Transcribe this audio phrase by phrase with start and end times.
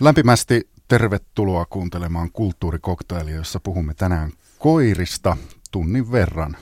[0.00, 5.36] Lämpimästi tervetuloa kuuntelemaan kulttuurikoktailia, jossa puhumme tänään koirista
[5.70, 6.56] tunnin verran.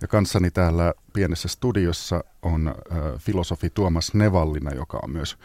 [0.00, 2.74] Ja kanssani täällä pienessä studiossa on äh,
[3.18, 5.38] filosofi Tuomas Nevallina, joka on myös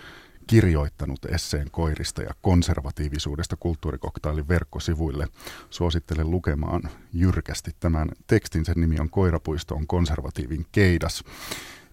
[0.48, 5.28] kirjoittanut esseen koirista ja konservatiivisuudesta kulttuurikoktailin verkkosivuille.
[5.70, 8.66] Suosittelen lukemaan jyrkästi tämän tekstin.
[8.66, 11.24] Sen nimi on Koirapuisto on konservatiivin keidas.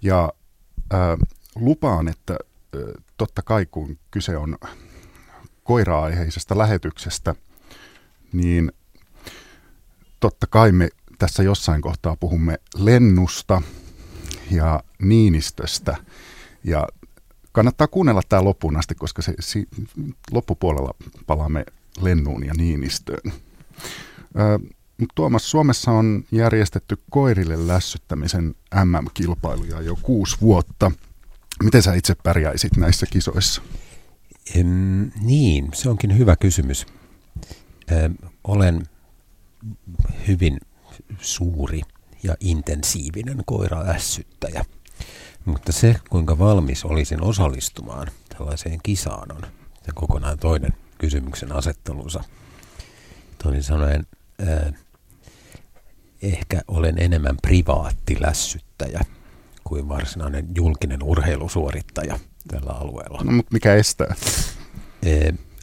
[0.03, 0.33] Ja
[0.95, 1.01] äh,
[1.55, 2.33] lupaan, että
[2.77, 2.81] äh,
[3.17, 4.59] totta kai kun kyse on
[5.71, 7.35] koira-aiheisesta lähetyksestä,
[8.33, 8.73] niin
[10.21, 10.89] totta kai me
[11.19, 13.63] tässä jossain kohtaa puhumme Lennusta
[14.51, 15.97] ja Niinistöstä.
[16.65, 16.89] Ja
[17.53, 19.69] kannattaa kuunnella tämä loppuun asti, koska se, si,
[20.31, 20.95] loppupuolella
[21.27, 21.65] palaamme
[22.01, 23.33] Lennuun ja Niinistöön.
[24.39, 24.59] Ö,
[25.15, 30.93] Tuomas, Suomessa on järjestetty koirille lässyttämisen MM-kilpailuja jo kuusi vuotta.
[31.63, 33.63] Miten sä itse pärjäisit näissä kisoissa?
[34.55, 36.87] Em, niin, se onkin hyvä kysymys.
[37.93, 38.11] Ö,
[38.45, 38.83] olen
[40.29, 40.61] hyvin
[41.21, 41.81] suuri
[42.23, 44.65] ja intensiivinen koira-ässyttäjä.
[45.45, 49.43] Mutta se, kuinka valmis olisin osallistumaan tällaiseen kisaan, on
[49.95, 52.25] kokonaan toinen kysymyksen asettelunsa.
[53.43, 54.07] Toisin sanoen,
[54.49, 54.73] äh,
[56.23, 59.01] ehkä olen enemmän privaattilässyttäjä
[59.65, 63.21] kuin varsinainen julkinen urheilusuorittaja tällä alueella.
[63.25, 64.15] No, mutta mikä estää?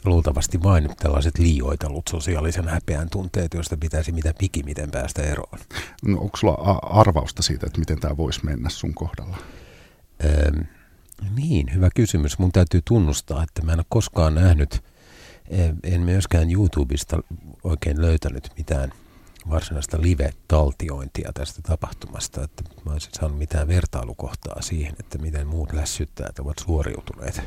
[0.04, 5.58] Luultavasti vain tällaiset liioitellut sosiaalisen häpeän tunteet, joista pitäisi mitä pikimiten päästä eroon.
[6.06, 9.36] No, onko sulla arvausta siitä, että miten tämä voisi mennä sun kohdalla?
[11.34, 12.38] Niin, hyvä kysymys.
[12.38, 14.84] Mun täytyy tunnustaa, että mä en ole koskaan nähnyt,
[15.82, 17.22] en myöskään YouTubesta
[17.64, 18.92] oikein löytänyt mitään
[19.50, 26.38] varsinaista live-taltiointia tästä tapahtumasta, että mä olisin saanut mitään vertailukohtaa siihen, että miten muut lässyttäjät
[26.38, 27.42] ovat suoriutuneet.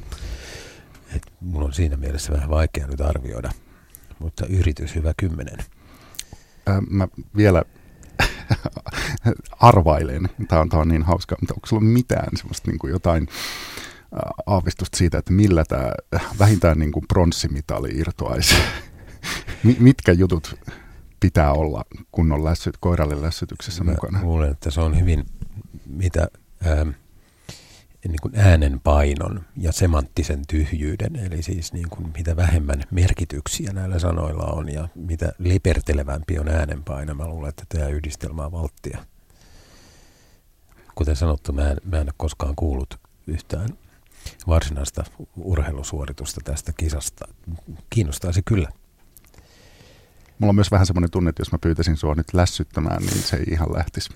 [1.16, 3.52] Et mulla on siinä mielessä vähän vaikea nyt arvioida,
[4.20, 5.58] mutta yritys hyvä kymmenen.
[6.68, 7.08] Ää, mä
[7.38, 7.64] vielä
[9.60, 13.28] arvailen, tämä on, on niin hauska, mutta onko sulla mitään semmoista niin kuin jotain
[14.46, 15.92] aavistusta siitä, että millä tämä
[16.40, 18.56] vähintään niin kuin pronssimitali irtoaisi?
[19.80, 20.56] Mitkä jutut
[21.22, 24.24] pitää olla kunnon lässyt, koiralle lässytyksessä Mä mukana?
[24.24, 25.26] Luulen, että se on hyvin,
[25.86, 26.28] mitä
[26.68, 26.90] ähm,
[28.08, 34.44] niin kuin äänenpainon ja semanttisen tyhjyyden, eli siis niin kuin mitä vähemmän merkityksiä näillä sanoilla
[34.44, 39.06] on ja mitä lepertelevämpi on äänenpaino, mä luulen, että tämä yhdistelmä on valttia.
[40.96, 43.70] Kuten sanottu, mä en, mä en ole koskaan kuullut yhtään
[44.48, 45.04] varsinaista
[45.38, 47.28] urheilusuoritusta tästä kisasta.
[47.90, 48.70] Kiinnostaisi kyllä.
[50.42, 53.38] Mulla on myös vähän semmoinen tunne, että jos mä pyytäisin sua nyt lässyttämään, niin se
[53.38, 54.10] ei ihan lähtisi.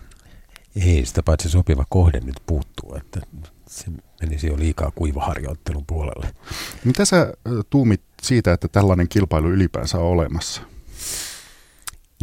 [0.75, 3.21] Ei, sitä paitsi sopiva kohde nyt puuttuu, että
[3.67, 3.85] se
[4.21, 6.35] menisi jo liikaa kuivaharjoittelun puolelle.
[6.83, 7.33] Mitä sä
[7.69, 10.61] tuumit siitä, että tällainen kilpailu ylipäänsä on olemassa?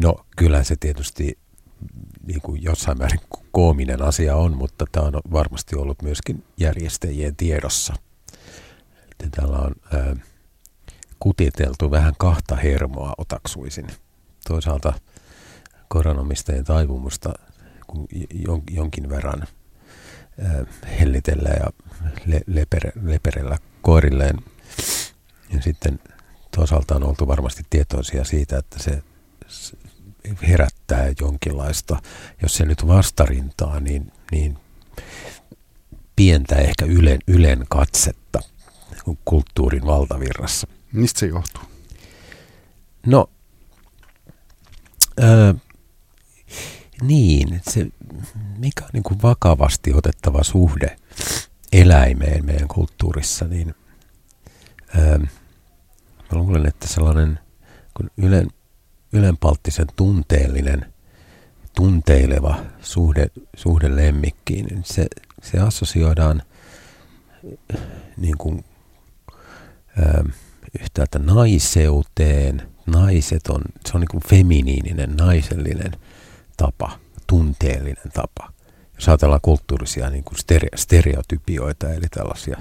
[0.01, 1.39] No kyllä se tietysti
[2.27, 3.21] niin kuin jossain määrin
[3.53, 7.95] koominen asia on, mutta tämä on varmasti ollut myöskin järjestäjien tiedossa.
[9.11, 10.17] Että täällä on ää,
[11.23, 13.87] kutiteltu vähän kahta hermoa otaksuisin.
[14.49, 14.93] Toisaalta
[15.89, 17.33] koronomistajien taipumusta
[17.87, 18.09] kun
[18.71, 19.47] jonkin verran
[21.01, 21.67] hellitellä ja
[22.27, 24.37] le, lepere, leperellä koirilleen.
[25.55, 26.01] Ja sitten
[26.57, 29.03] toisaalta on oltu varmasti tietoisia siitä, että se
[30.49, 32.03] herättää jonkinlaista,
[32.43, 34.59] jos se nyt vastarintaa, niin, niin
[36.17, 38.41] pientä ehkä ylen, ylen katsetta
[39.25, 40.67] kulttuurin valtavirrassa.
[40.93, 41.63] Mistä se johtuu?
[43.07, 43.31] No,
[45.21, 45.55] ää,
[47.03, 47.87] niin, se,
[48.59, 50.97] mikä on niin kuin vakavasti otettava suhde
[51.73, 53.75] eläimeen meidän kulttuurissa, niin
[54.97, 55.29] ää, mä
[56.33, 57.39] luulen, että sellainen
[57.95, 58.49] kun ylen,
[59.13, 60.93] ylenpalttisen tunteellinen,
[61.77, 63.27] tunteileva suhde,
[63.57, 65.07] suhde lemmikkiin, niin se,
[65.43, 66.43] se assosioidaan
[68.17, 68.65] niin kuin,
[69.99, 70.25] ää,
[70.81, 72.69] yhtäältä naiseuteen.
[72.87, 75.93] Naiset on, se on niin kuin feminiininen, naisellinen
[76.57, 78.53] tapa, tunteellinen tapa.
[78.95, 82.59] Jos ajatellaan kulttuurisia niin kuin stere- stereotypioita, eli tällaisia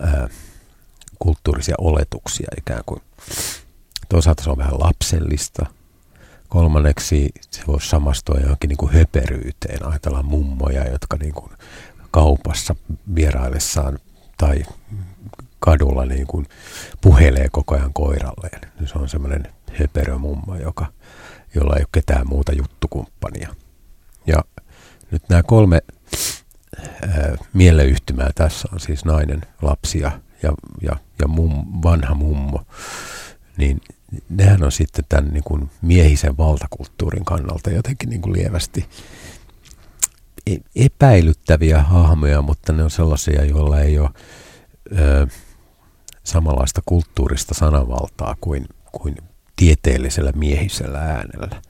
[0.00, 0.28] ää,
[1.18, 3.02] kulttuurisia oletuksia ikään kuin.
[4.08, 5.66] Toisaalta se on vähän lapsellista.
[6.48, 9.86] Kolmanneksi se voisi samastua johonkin niin kuin höperyyteen.
[9.86, 11.52] Ajatellaan mummoja, jotka niin kuin
[12.10, 12.76] kaupassa
[13.14, 13.98] vieraillessaan
[14.36, 14.62] tai
[15.66, 16.46] kadulla niin kuin
[17.00, 18.60] puhelee koko ajan koiralleen.
[18.84, 19.42] Se on semmoinen
[19.72, 20.14] höperö
[20.62, 20.86] joka
[21.54, 23.54] jolla ei ole ketään muuta juttukumppania.
[24.26, 24.44] Ja
[25.10, 25.82] nyt nämä kolme
[27.02, 30.52] ää, mieleyhtymää tässä on siis nainen, lapsi ja, ja,
[30.82, 32.62] ja, ja mum, vanha mummo,
[33.56, 33.80] niin
[34.28, 38.88] nehän on sitten tämän niin kuin miehisen valtakulttuurin kannalta jotenkin niin kuin lievästi
[40.46, 44.10] e-, epäilyttäviä hahmoja, mutta ne on sellaisia, joilla ei ole
[44.98, 45.26] ö,
[46.26, 49.16] samanlaista kulttuurista sananvaltaa kuin, kuin
[49.56, 51.62] tieteellisellä miehisellä äänellä.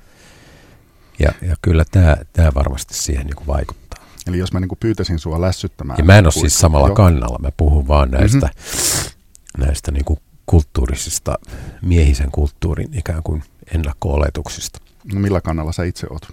[1.18, 4.04] Ja, ja kyllä tämä, tämä varmasti siihen niin kuin vaikuttaa.
[4.26, 5.98] Eli jos mä niin kuin pyytäisin sua lässyttämään...
[5.98, 6.94] Ja mä en ole siis samalla jo.
[6.94, 9.64] kannalla, mä puhun vaan näistä, mm-hmm.
[9.66, 11.38] näistä niin kuin kulttuurisista,
[11.82, 13.42] miehisen kulttuurin ikään kuin
[13.74, 14.80] ennakko-oletuksista.
[15.12, 16.32] No millä kannalla sä itse oot?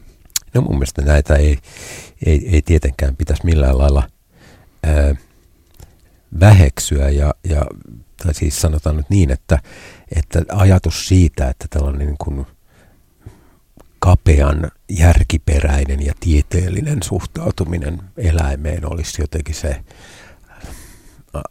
[0.54, 1.58] No mun mielestä näitä ei,
[2.26, 4.04] ei, ei tietenkään pitäisi millään lailla
[4.84, 5.16] ää,
[6.40, 7.66] väheksyä ja, ja
[8.24, 9.60] tai siis sanotaan nyt niin, että,
[10.16, 12.46] että ajatus siitä, että tällainen niin kuin
[14.00, 19.84] kapean, järkiperäinen ja tieteellinen suhtautuminen eläimeen olisi jotenkin se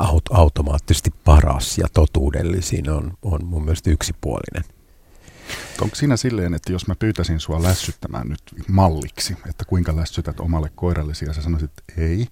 [0.03, 4.65] aut- automaattisesti paras ja totuudellisin on, on mun mielestä yksipuolinen.
[5.81, 10.71] Onko siinä silleen, että jos mä pyytäisin sua lässyttämään nyt malliksi, että kuinka lässytät omalle
[10.75, 12.27] koirallesi ja sä sanoisit, että ei,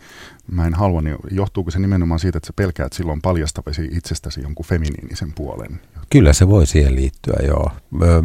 [0.50, 4.66] mä en halua, niin johtuuko se nimenomaan siitä, että sä pelkäät silloin paljastavesi itsestäsi jonkun
[4.66, 5.80] feminiinisen puolen?
[6.10, 7.70] Kyllä se voi siihen liittyä, joo.
[8.02, 8.22] Ö,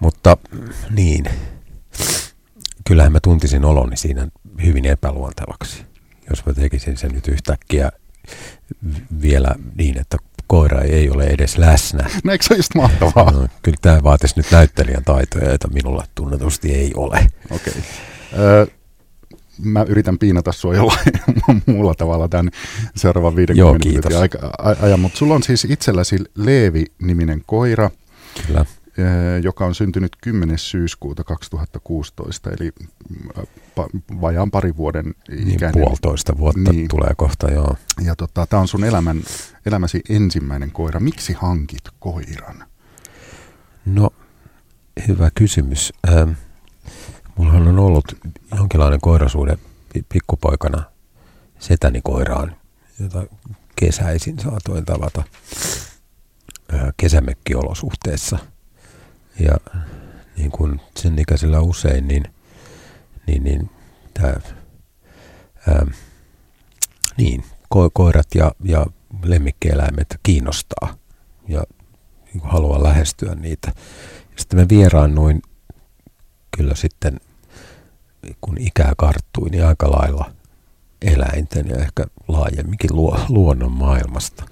[0.00, 0.36] mutta
[0.90, 1.24] niin,
[2.86, 4.28] kyllähän mä tuntisin oloni siinä
[4.64, 5.84] hyvin epäluontevaksi,
[6.30, 7.92] jos mä tekisin sen nyt yhtäkkiä
[9.22, 10.16] vielä niin, että
[10.52, 12.10] koira ei ole edes läsnä.
[12.24, 13.30] No eikö se just mahtavaa?
[13.30, 17.26] No, kyllä tämä vaatisi nyt näyttelijän taitoja, joita minulla tunnetusti ei ole.
[17.50, 17.72] Okei.
[18.32, 18.66] Okay.
[19.58, 21.12] mä yritän piinata sua jollain
[21.66, 22.50] muulla tavalla tämän
[22.96, 24.40] seuraavan 50 Joo, minuutin
[24.82, 27.90] ajan, mutta sulla on siis itselläsi Leevi-niminen koira.
[28.46, 28.64] Kyllä.
[28.98, 30.58] Eh, joka on syntynyt 10.
[30.58, 32.72] syyskuuta 2016, eli
[33.38, 33.44] äh,
[34.20, 35.82] vajaan pari vuoden niin, ikäinen.
[35.82, 36.88] Puolitoista vuotta niin.
[36.88, 37.76] tulee kohta, joo.
[38.04, 39.22] Ja tota, tämä on sun elämän,
[39.66, 41.00] elämäsi ensimmäinen koira.
[41.00, 42.64] Miksi hankit koiran?
[43.86, 44.10] No,
[45.08, 45.92] hyvä kysymys.
[46.08, 46.30] Ähm,
[47.36, 48.04] mullahan on ollut
[48.56, 49.58] jonkinlainen koirasuuden
[50.08, 50.82] pikkupoikana
[51.58, 52.56] setäni koiraan,
[53.00, 53.26] jota
[53.76, 55.22] kesäisin saatoin tavata
[56.74, 58.38] äh, kesämökkiolosuhteessa–
[59.40, 59.56] ja
[60.36, 62.24] niin kuin sen ikäisellä usein, niin,
[63.26, 63.70] niin, niin,
[64.14, 64.34] tämä,
[65.68, 65.86] ää,
[67.16, 67.44] niin
[67.74, 68.86] ko- koirat ja, ja
[69.24, 70.94] lemmikkieläimet kiinnostaa
[71.48, 71.62] ja
[72.24, 73.72] niin kuin haluaa lähestyä niitä.
[74.36, 75.42] Sitten mä vieraannuin
[76.56, 77.20] kyllä sitten,
[78.40, 80.32] kun ikää karttui, niin aika lailla
[81.02, 84.44] eläinten ja ehkä laajemminkin luo, luonnon maailmasta.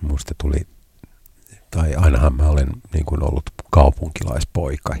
[0.00, 0.66] Musta tuli
[1.70, 4.96] tai ainahan mä olen niin kuin ollut kaupunkilaispoika.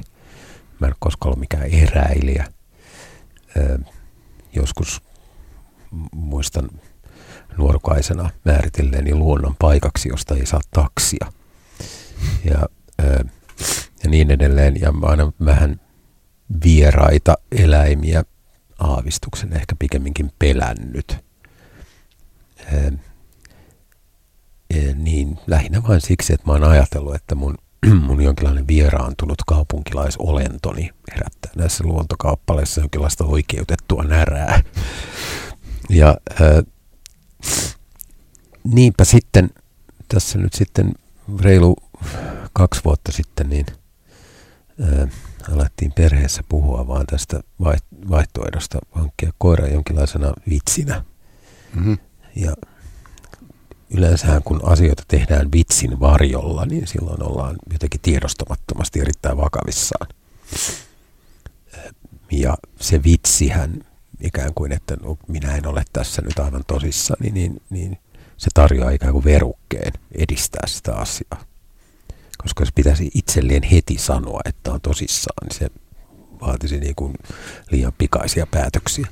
[0.80, 2.46] Mä en koskaan ollut mikään eräilijä.
[3.56, 3.78] Ö,
[4.52, 5.02] joskus
[6.14, 6.68] muistan
[7.56, 11.32] nuorukaisena määritelleeni luonnon paikaksi, josta ei saa taksia.
[12.44, 12.68] Ja,
[13.02, 13.24] ö,
[14.04, 14.80] ja niin edelleen.
[14.80, 15.80] Ja aina vähän
[16.64, 18.24] vieraita eläimiä
[18.78, 21.16] aavistuksen ehkä pikemminkin pelännyt.
[22.72, 22.92] Ö,
[24.94, 27.54] niin lähinnä vain siksi, että mä oon ajatellut, että mun,
[28.06, 34.62] mun jonkinlainen vieraantunut kaupunkilaisolentoni herättää näissä luontokauppaleissa jonkinlaista oikeutettua närää.
[35.90, 36.64] Ja äh,
[38.64, 39.50] niinpä sitten,
[40.08, 40.92] tässä nyt sitten
[41.40, 41.76] reilu
[42.52, 43.66] kaksi vuotta sitten, niin
[44.82, 45.08] äh,
[45.52, 47.40] alettiin perheessä puhua vaan tästä
[48.10, 51.04] vaihtoehdosta hankkia koira jonkinlaisena vitsinä.
[51.74, 51.98] Mm-hmm.
[52.36, 52.56] Ja
[53.90, 60.08] yleensähän kun asioita tehdään vitsin varjolla, niin silloin ollaan jotenkin tiedostamattomasti erittäin vakavissaan.
[62.30, 63.84] Ja se vitsihän
[64.20, 67.98] ikään kuin, että no, minä en ole tässä nyt aivan tosissani, niin, niin
[68.36, 71.44] se tarjoaa ikään kuin verukkeen edistää sitä asiaa.
[72.38, 75.70] Koska jos pitäisi itselleen heti sanoa, että on tosissaan, niin se
[76.40, 77.14] vaatisi niin kuin
[77.70, 79.06] liian pikaisia päätöksiä.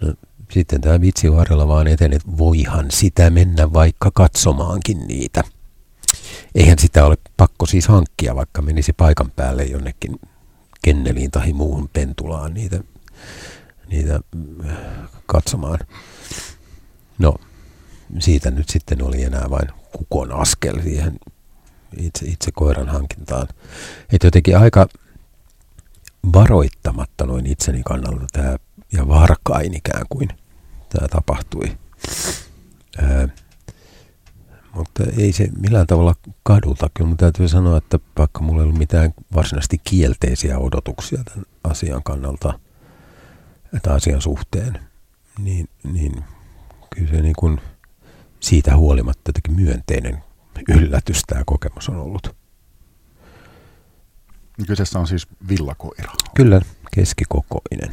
[0.00, 0.14] No,
[0.50, 5.44] sitten tämä vitsi varrella vaan eteni, että voihan sitä mennä vaikka katsomaankin niitä.
[6.54, 10.20] Eihän sitä ole pakko siis hankkia, vaikka menisi paikan päälle jonnekin
[10.82, 12.80] kenneliin tai muuhun pentulaan niitä,
[13.88, 14.20] niitä
[14.68, 14.76] äh,
[15.26, 15.78] katsomaan.
[17.18, 17.34] No,
[18.18, 21.18] siitä nyt sitten oli enää vain kukon askel siihen
[21.98, 23.48] itse, itse koiran hankintaan.
[24.12, 24.86] Että jotenkin aika
[26.32, 28.56] varoittamatta noin itseni kannalta tämä
[28.92, 30.28] ja varkain ikään kuin
[30.88, 31.78] tämä tapahtui.
[32.98, 33.28] Ää,
[34.74, 36.90] mutta ei se millään tavalla kaduta.
[36.94, 42.02] Kyllä mun täytyy sanoa, että vaikka mulla ei ollut mitään varsinaisesti kielteisiä odotuksia tämän asian
[42.02, 42.58] kannalta,
[43.76, 44.80] että asian suhteen,
[45.38, 46.24] niin, niin
[46.90, 47.60] kyllä se niin kuin
[48.40, 50.22] siitä huolimatta jotenkin myönteinen
[50.68, 52.36] yllätys tämä kokemus on ollut.
[54.66, 56.12] Kyseessä on siis villakoira.
[56.34, 56.60] Kyllä,
[56.94, 57.92] keskikokoinen.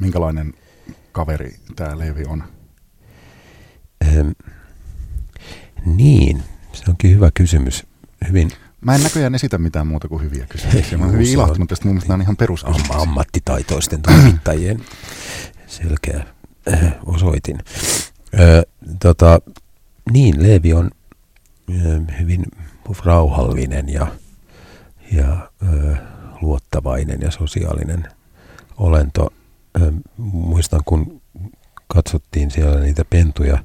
[0.00, 0.54] Minkälainen
[1.12, 2.44] kaveri tämä Leevi on?
[4.04, 4.30] Ähm,
[5.84, 7.86] niin, se onkin hyvä kysymys.
[8.28, 8.50] Hyvin
[8.80, 10.98] Mä en näköjään esitä mitään muuta kuin hyviä kysymyksiä.
[10.98, 11.84] Mä olen hyvin ilahtunut tästä.
[11.84, 12.96] Mun mielestä on ihan peruskysymyksiä.
[12.96, 14.80] ammattitaitoisten toimittajien
[15.66, 16.24] selkeä
[16.72, 17.58] äh, osoitin.
[18.40, 18.66] Ö,
[19.02, 19.40] tota,
[20.12, 20.90] niin, Leevi on
[21.70, 22.44] ö, hyvin
[23.04, 24.06] rauhallinen ja,
[25.12, 25.96] ja ö,
[26.40, 28.08] luottavainen ja sosiaalinen
[28.76, 29.32] olento.
[30.16, 31.22] Muistan, kun
[31.88, 33.64] katsottiin siellä niitä pentuja,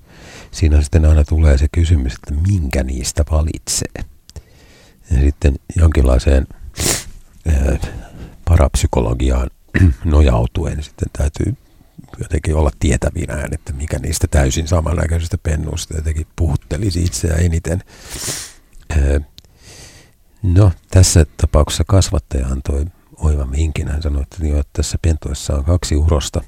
[0.51, 4.05] siinä sitten aina tulee se kysymys, että minkä niistä valitsee.
[5.11, 6.47] Ja sitten jonkinlaiseen
[8.45, 9.49] parapsykologiaan
[10.05, 11.55] nojautuen sitten täytyy
[12.19, 17.83] jotenkin olla tietävinään, että mikä niistä täysin samannäköisestä pennusta jotenkin puhuttelisi itseä eniten.
[20.43, 22.85] No, tässä tapauksessa kasvattaja antoi
[23.21, 23.87] oivan vinkin.
[23.87, 26.41] Hän sanoi, että, jo, että tässä pentuessa on kaksi urosta.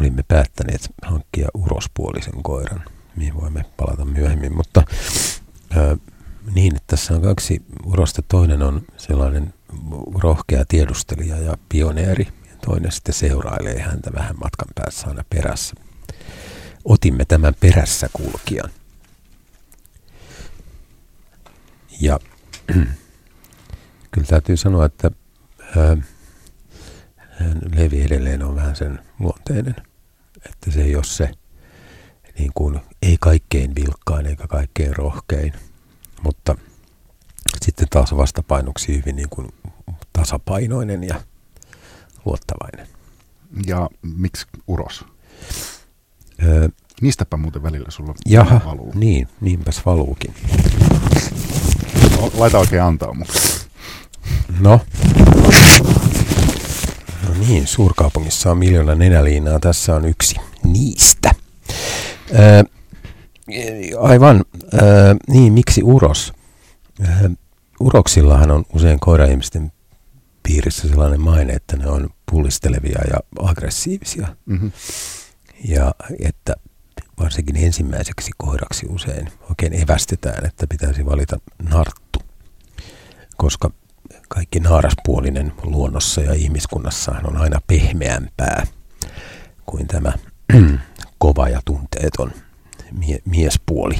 [0.00, 2.84] Olimme päättäneet hankkia urospuolisen koiran,
[3.16, 4.56] mihin voimme palata myöhemmin.
[4.56, 4.82] Mutta
[5.76, 5.96] ää,
[6.54, 8.22] niin, että tässä on kaksi urosta.
[8.22, 9.54] Toinen on sellainen
[10.14, 12.28] rohkea tiedustelija ja pioneeri,
[12.64, 15.74] toinen sitten seurailee häntä vähän matkan päässä aina perässä.
[16.84, 18.70] Otimme tämän perässä kulkijan.
[22.00, 22.18] Ja
[24.10, 25.10] kyllä täytyy sanoa, että
[25.76, 25.96] ää,
[27.76, 29.76] Levi edelleen on vähän sen luonteinen,
[30.50, 31.30] että se ei ole se
[32.38, 35.52] niin kuin, ei kaikkein vilkkain eikä kaikkein rohkein,
[36.22, 36.56] mutta
[37.62, 39.48] sitten taas vastapainoksi hyvin niin kuin
[40.12, 41.20] tasapainoinen ja
[42.24, 42.86] luottavainen.
[43.66, 45.04] Ja miksi uros?
[46.42, 46.68] Öö,
[47.00, 48.92] Niistäpä muuten välillä sulla jaha, valuu.
[48.94, 50.34] niin, niinpäs valuukin.
[52.34, 53.38] Laita oikein antaa mukaan.
[54.60, 54.80] No.
[57.28, 59.60] No niin, suurkaupungissa on miljoona nenäliinaa.
[59.60, 61.30] Tässä on yksi niistä.
[62.34, 62.62] Öö,
[63.98, 64.44] aivan.
[64.74, 66.32] Öö, niin, miksi uros?
[67.00, 67.28] Öö,
[67.80, 69.72] uroksillahan on usein koiraihmisten
[70.42, 73.16] piirissä sellainen maine, että ne on pullistelevia ja
[73.48, 74.36] aggressiivisia.
[74.46, 74.72] Mm-hmm.
[75.64, 76.54] Ja että
[77.20, 81.38] varsinkin ensimmäiseksi koiraksi usein oikein evästetään, että pitäisi valita
[81.70, 82.22] narttu,
[83.36, 83.70] koska
[84.28, 88.66] kaikki naaraspuolinen luonnossa ja ihmiskunnassahan on aina pehmeämpää
[89.66, 90.12] kuin tämä
[91.18, 92.32] kova ja tunteeton
[92.98, 93.98] mie- miespuoli.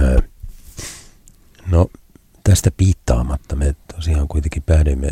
[0.00, 0.18] Öö,
[1.66, 1.86] no
[2.44, 5.10] tästä piittaamatta me tosiaan kuitenkin päädyimme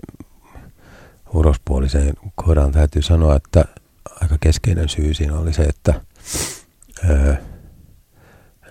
[1.35, 2.73] urospuoliseen koiraan.
[2.73, 3.64] Täytyy sanoa, että
[4.21, 6.00] aika keskeinen syy siinä oli se, että
[7.11, 7.35] öö,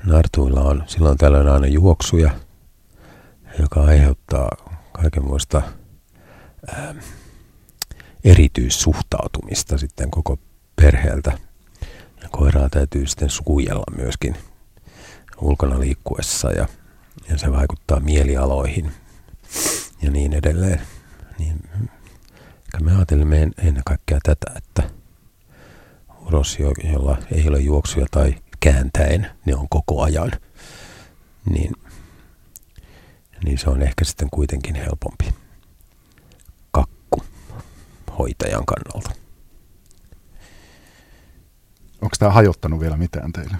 [0.03, 2.31] nartuilla on silloin tällöin aina juoksuja,
[3.59, 5.61] joka aiheuttaa kaikenmoista
[6.69, 6.93] öö,
[8.23, 10.39] erityissuhtautumista sitten koko
[10.75, 11.37] perheeltä.
[12.31, 14.35] Koiraa täytyy sitten suujella myöskin
[15.41, 16.67] ulkona liikkuessa ja,
[17.29, 18.91] ja se vaikuttaa mielialoihin
[20.01, 20.81] ja niin edelleen.
[21.39, 21.69] Niin,
[22.81, 24.83] me ajattelimme ennen kaikkea tätä, että
[26.27, 26.59] uros,
[26.93, 30.31] jolla ei ole juoksuja tai kääntäen, ne on koko ajan,
[31.49, 31.71] niin,
[33.43, 35.33] niin se on ehkä sitten kuitenkin helpompi
[36.71, 37.23] kakku
[38.17, 39.21] hoitajan kannalta.
[42.01, 43.57] Onko tämä hajottanut vielä mitään teille?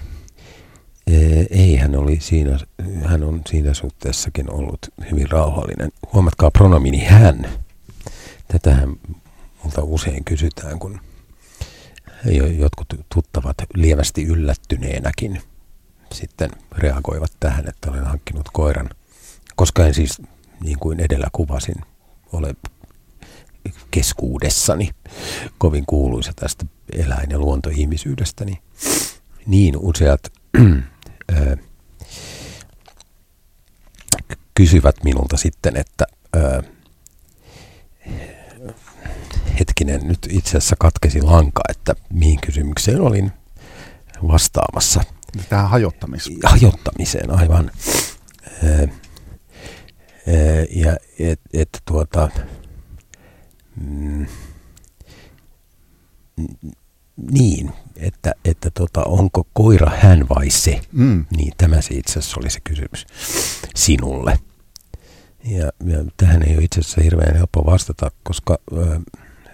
[1.50, 2.60] Ei, hän, oli siinä,
[3.06, 4.80] hän on siinä suhteessakin ollut
[5.12, 5.92] hyvin rauhallinen.
[6.14, 7.50] Huomatkaa pronomini hän.
[8.48, 8.96] Tätähän
[9.64, 11.00] multa usein kysytään, kun
[12.58, 15.42] jotkut tuttavat lievästi yllättyneenäkin
[16.14, 18.90] sitten reagoivat tähän, että olen hankkinut koiran.
[19.62, 20.22] Koska en siis,
[20.64, 21.76] niin kuin edellä kuvasin,
[22.32, 22.56] ole
[23.92, 24.90] keskuudessani
[25.58, 28.62] kovin kuuluisa tästä eläin- ja luontoihmisyydestäni.
[29.46, 30.22] Niin useat
[31.38, 31.58] ö,
[34.54, 36.64] kysyvät minulta sitten, että ö,
[39.60, 43.32] hetkinen, nyt itse asiassa katkesi lanka, että mihin kysymykseen olin
[44.28, 45.04] vastaamassa.
[45.50, 46.38] Tähän hajottamiseen.
[46.44, 47.72] Hajottamiseen, aivan.
[48.64, 48.88] Ö,
[50.70, 52.30] ja että et, tuota,
[53.82, 54.26] mm,
[57.32, 60.82] niin, että, että tota, onko koira hän vai se?
[60.92, 61.26] Mm.
[61.38, 63.06] Niin tämä se itse asiassa oli se kysymys
[63.76, 64.40] sinulle.
[65.46, 69.00] Ja, ja tähän ei ole itse asiassa hirveän helppo vastata, koska ö,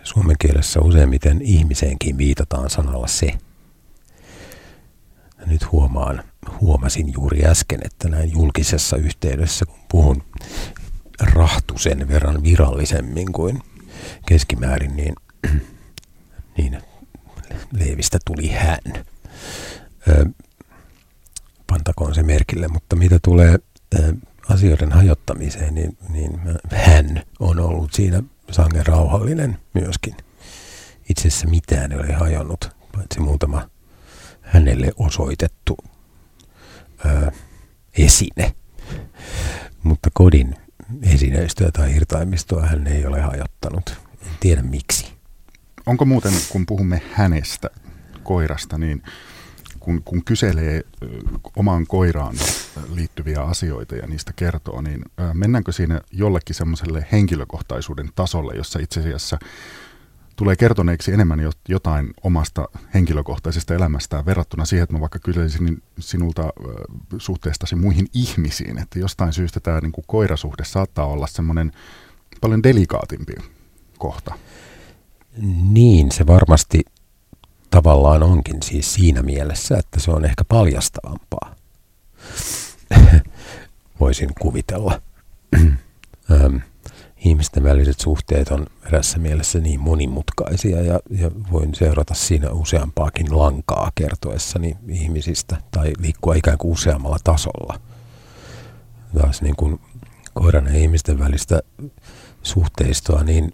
[0.04, 3.34] suomen kielessä useimmiten ihmiseenkin viitataan sanalla se.
[5.48, 6.24] Nyt huomaan,
[6.62, 10.24] huomasin juuri äsken, että näin julkisessa yhteydessä, kun puhun
[11.20, 13.62] rahtusen verran virallisemmin kuin
[14.28, 15.16] keskimäärin, niin,
[16.58, 16.82] niin
[17.72, 19.06] Leevistä tuli hän.
[20.08, 20.26] Ö,
[21.68, 23.60] pantakoon se merkille, mutta mitä tulee
[24.00, 24.14] ö,
[24.50, 26.40] asioiden hajottamiseen, niin, niin
[26.72, 30.16] hän on ollut siinä sangen rauhallinen myöskin.
[31.10, 33.70] Itse asiassa mitään ei ole hajonnut, paitsi muutama
[34.48, 35.78] hänelle osoitettu
[37.06, 37.32] ö,
[37.98, 38.56] esine.
[39.84, 40.56] Mutta kodin
[41.02, 43.90] esineistöä tai irtaimistoa hän ei ole hajottanut.
[44.22, 45.14] En tiedä miksi.
[45.86, 47.70] Onko muuten, kun puhumme hänestä,
[48.24, 49.04] koirasta, niin
[49.80, 50.82] kun, kun kyselee
[51.56, 52.36] omaan koiraan
[52.94, 55.02] liittyviä asioita ja niistä kertoo, niin
[55.34, 59.40] mennäänkö siinä jollekin semmoiselle henkilökohtaisuuden tasolle, jossa itse asiassa
[60.38, 61.40] tulee kertoneeksi enemmän
[61.70, 66.50] jotain omasta henkilökohtaisesta elämästään verrattuna siihen, että mä vaikka kyselisin sinulta
[67.18, 71.72] suhteestasi muihin ihmisiin, että jostain syystä tämä niin kuin koirasuhde saattaa olla semmoinen
[72.42, 73.34] paljon delikaatimpi
[73.98, 74.34] kohta.
[75.72, 76.82] Niin, se varmasti
[77.70, 81.56] tavallaan onkin siis siinä mielessä, että se on ehkä paljastavampaa.
[84.00, 85.02] Voisin kuvitella.
[87.18, 93.92] Ihmisten väliset suhteet on erässä mielessä niin monimutkaisia ja, ja voin seurata siinä useampaakin lankaa
[93.96, 97.80] kertoessani ihmisistä tai liikkua ikään kuin useammalla tasolla.
[99.22, 99.80] Taas niin kuin
[100.34, 101.62] koiran ja ihmisten välistä
[102.44, 103.54] suhteistoa niin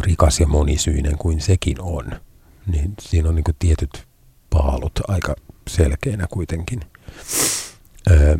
[0.00, 2.10] rikas ja monisyinen kuin sekin on–
[2.72, 4.06] niin siinä on niin tietyt
[4.50, 5.34] paalut aika
[5.68, 6.80] selkeänä kuitenkin.
[8.10, 8.38] Öö,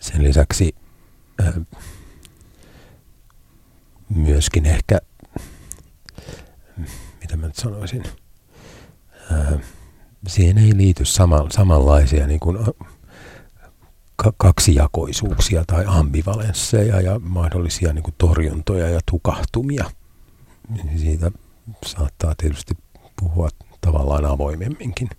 [0.00, 0.74] sen lisäksi
[1.40, 1.52] öö,
[4.14, 4.98] myöskin ehkä,
[7.20, 8.02] mitä mä nyt sanoisin,
[9.32, 9.58] öö,
[10.26, 12.58] siihen ei liity sama, samanlaisia niin kuin,
[14.36, 19.90] kaksijakoisuuksia tai ambivalensseja ja mahdollisia niin kuin torjuntoja ja tukahtumia.
[20.96, 21.30] Siitä
[21.86, 22.74] saattaa tietysti
[23.20, 23.48] puhua
[23.80, 25.10] tavallaan avoimemminkin.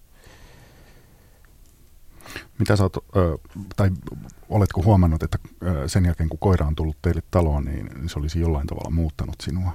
[2.59, 2.97] Mitä sä oot,
[3.75, 3.91] tai
[4.49, 5.39] oletko huomannut, että
[5.87, 9.71] sen jälkeen kun koira on tullut teille taloon, niin se olisi jollain tavalla muuttanut sinua?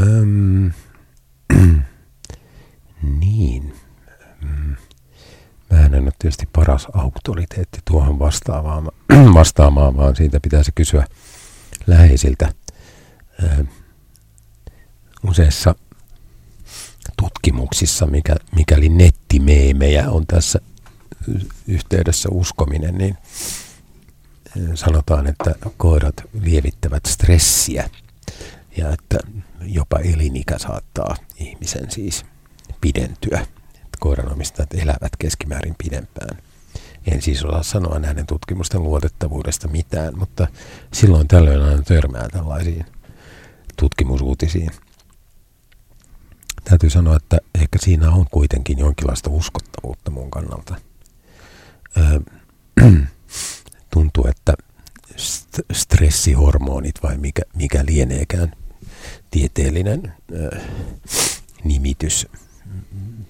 [0.00, 0.72] Öm,
[3.20, 3.74] niin.
[5.70, 8.88] Mähän en ole tietysti paras auktoriteetti tuohon vastaamaan,
[9.34, 11.06] vastaamaan, vaan siitä pitäisi kysyä
[11.86, 12.52] läheisiltä.
[15.28, 15.74] useissa
[17.22, 20.60] tutkimuksissa, mikä, mikäli nettimeemejä on tässä
[21.68, 23.16] yhteydessä uskominen, niin
[24.56, 27.90] eh, sanotaan, että koirat lievittävät stressiä
[28.76, 29.18] ja että
[29.62, 32.24] jopa elinikä saattaa ihmisen siis
[32.80, 33.46] pidentyä.
[34.00, 36.38] Koiranomistajat elävät keskimäärin pidempään.
[37.06, 40.46] En siis osaa sanoa näiden tutkimusten luotettavuudesta mitään, mutta
[40.92, 42.86] silloin tällöin aina törmää tällaisiin
[43.76, 44.70] tutkimusuutisiin
[46.68, 50.74] täytyy sanoa, että ehkä siinä on kuitenkin jonkinlaista uskottavuutta mun kannalta.
[53.94, 54.54] Tuntuu, että
[55.16, 58.52] st- stressihormonit vai mikä, mikä lieneekään
[59.30, 60.60] tieteellinen öö,
[61.64, 62.26] nimitys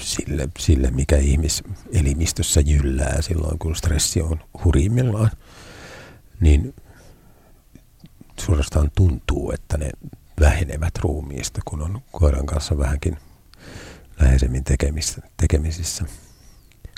[0.00, 5.30] sille, sille, mikä ihmiselimistössä jyllää silloin, kun stressi on hurimmillaan,
[6.40, 6.74] niin
[8.40, 9.90] suorastaan tuntuu, että ne
[10.40, 13.16] vähenevät ruumiista, kun on koiran kanssa vähänkin
[14.20, 14.64] läheisemmin
[15.36, 16.04] tekemisissä,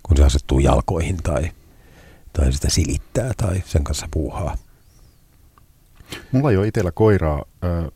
[0.09, 1.51] kun se asettuu jalkoihin tai,
[2.33, 4.57] tai sitä silittää tai sen kanssa puuhaa.
[6.33, 7.45] Mulla ei ole itsellä koiraa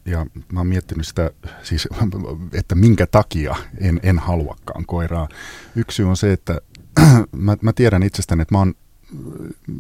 [0.05, 1.31] ja mä oon miettinyt sitä,
[1.63, 1.89] siis,
[2.59, 5.29] että minkä takia en, en haluakaan koiraa.
[5.77, 6.61] Yksi on se, että
[7.33, 8.75] mä, mä tiedän itsestäni, että mä oon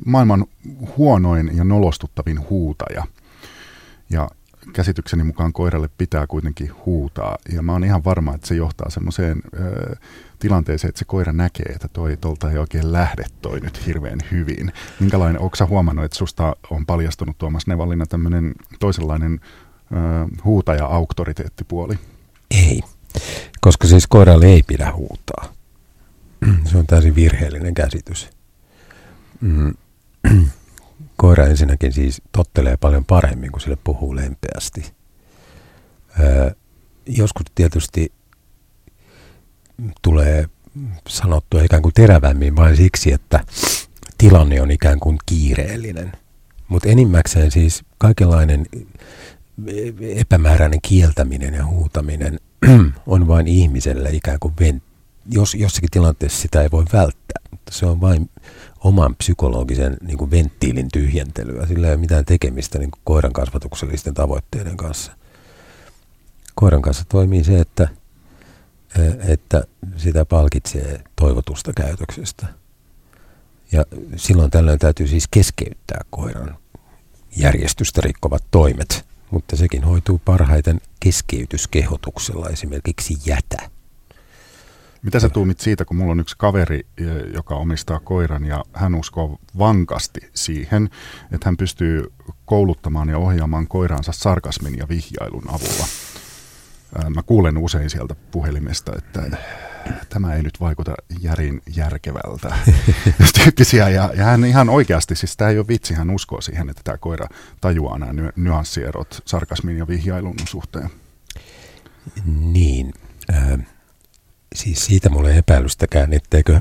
[0.06, 0.46] maailman
[0.96, 3.06] huonoin ja nolostuttavin huutaja.
[4.10, 4.30] Ja
[4.72, 7.38] käsitykseni mukaan koiralle pitää kuitenkin huutaa.
[7.52, 9.42] Ja mä oon ihan varma, että se johtaa semmoiseen
[10.38, 14.72] tilanteeseen, että se koira näkee, että toi tolta ei oikein lähde toi nyt hirveän hyvin.
[15.00, 19.96] Minkälainen, onko sä huomannut, että susta on paljastunut Tuomas Nevallina tämmöinen toisenlainen ö,
[20.44, 21.98] huutaja-auktoriteettipuoli?
[22.50, 22.80] Ei,
[23.60, 25.52] koska siis koiralle ei pidä huutaa.
[26.64, 28.30] Se on täysin virheellinen käsitys.
[29.40, 29.74] Mm
[31.22, 34.92] koira ensinnäkin siis tottelee paljon paremmin, kun sille puhuu lempeästi.
[37.06, 38.12] Joskus tietysti
[40.02, 40.46] tulee
[41.08, 43.44] sanottua ikään kuin terävämmin vain siksi, että
[44.18, 46.12] tilanne on ikään kuin kiireellinen.
[46.68, 48.66] Mutta enimmäkseen siis kaikenlainen
[50.16, 52.40] epämääräinen kieltäminen ja huutaminen
[53.06, 54.82] on vain ihmiselle ikään kuin
[55.30, 57.41] jos jossakin tilanteessa sitä ei voi välttää,
[57.72, 58.30] mutta se on vain
[58.84, 61.66] oman psykologisen niin kuin venttiilin tyhjentelyä.
[61.66, 65.12] Sillä ei ole mitään tekemistä niin kuin koiran kasvatuksellisten tavoitteiden kanssa.
[66.54, 67.88] Koiran kanssa toimii se, että,
[69.28, 69.64] että
[69.96, 72.46] sitä palkitsee toivotusta käytöksestä.
[73.72, 73.84] Ja
[74.16, 76.56] silloin tällöin täytyy siis keskeyttää koiran
[77.36, 83.70] järjestystä rikkovat toimet, mutta sekin hoituu parhaiten keskeytyskehotuksella, esimerkiksi jätä.
[85.02, 86.86] Mitä sä tuumit siitä, kun mulla on yksi kaveri,
[87.34, 90.90] joka omistaa koiran ja hän uskoo vankasti siihen,
[91.32, 92.12] että hän pystyy
[92.44, 95.86] kouluttamaan ja ohjaamaan koiraansa sarkasmin ja vihjailun avulla.
[97.14, 99.36] Mä kuulen usein sieltä puhelimesta, että
[100.08, 102.54] tämä ei nyt vaikuta järin järkevältä
[103.42, 103.88] tyyppisiä.
[103.88, 106.98] Ja, ja hän ihan oikeasti, siis tämä ei ole vitsi, hän uskoo siihen, että tämä
[106.98, 107.26] koira
[107.60, 110.90] tajuaa nämä nyanssierot sarkasmin ja vihjailun suhteen.
[112.26, 112.92] Niin,
[113.34, 113.58] äh,
[114.54, 116.60] siis siitä mulle epäilystäkään, etteikö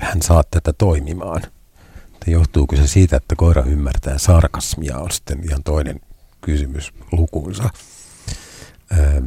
[0.00, 1.42] hän saa tätä toimimaan.
[2.14, 6.00] Että johtuuko se siitä, että koira ymmärtää sarkasmia, on sitten ihan toinen
[6.40, 7.70] kysymys lukuunsa.
[8.98, 9.22] Öö,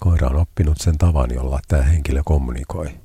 [0.00, 3.00] koira on oppinut sen tavan, jolla tämä henkilö kommunikoi.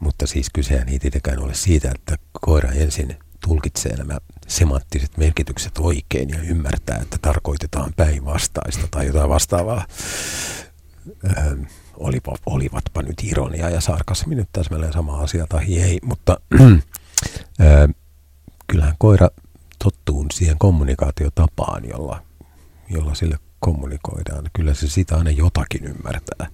[0.00, 3.16] Mutta siis kysehän ei tietenkään ole siitä, että koira ensin
[3.46, 4.18] tulkitsee nämä
[4.48, 9.86] semanttiset merkitykset oikein ja ymmärtää, että tarkoitetaan päinvastaista tai jotain vastaavaa.
[11.24, 11.56] Öö,
[11.96, 16.40] olipa, olivatpa nyt ironia ja sarkasmi nyt täsmälleen sama asia tai ei, mutta
[17.60, 17.88] öö,
[18.66, 19.28] kyllähän koira
[19.78, 22.22] tottuu siihen kommunikaatiotapaan, jolla,
[22.90, 24.50] jolla sille kommunikoidaan.
[24.52, 26.48] Kyllä se sitä aina jotakin ymmärtää.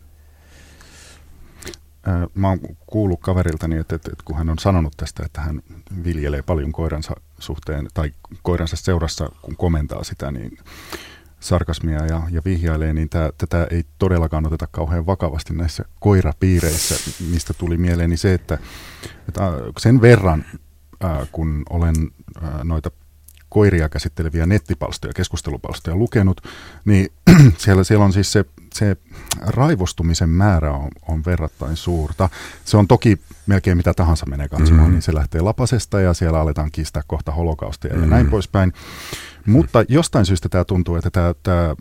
[2.35, 5.63] Mä oon kuullut kaveriltani, että, että, että kun hän on sanonut tästä, että hän
[6.05, 10.59] viljelee paljon koiransa suhteen tai koiransa seurassa, kun komentaa sitä, niin
[11.41, 16.95] sarkasmia ja, ja vihjailee, niin tää, tätä ei todellakaan oteta kauhean vakavasti näissä koirapiireissä,
[17.31, 18.59] mistä tuli mieleeni se, että,
[19.29, 19.43] että
[19.79, 20.45] sen verran,
[21.01, 21.95] ää, kun olen
[22.43, 22.91] ää, noita
[23.49, 26.41] koiria käsitteleviä nettipalstoja, keskustelupalstoja lukenut,
[26.85, 27.13] niin
[27.59, 28.97] siellä, siellä on siis se, se
[29.47, 32.29] raivostumisen määrä on, on verrattain suurta.
[32.65, 34.93] Se on toki melkein mitä tahansa menee katsomaan, mm-hmm.
[34.93, 38.05] niin se lähtee lapasesta ja siellä aletaan kiistää kohta holokaustia mm-hmm.
[38.05, 38.73] ja näin poispäin.
[39.47, 41.75] Mutta jostain syystä tämä tuntuu, että tämä, tämä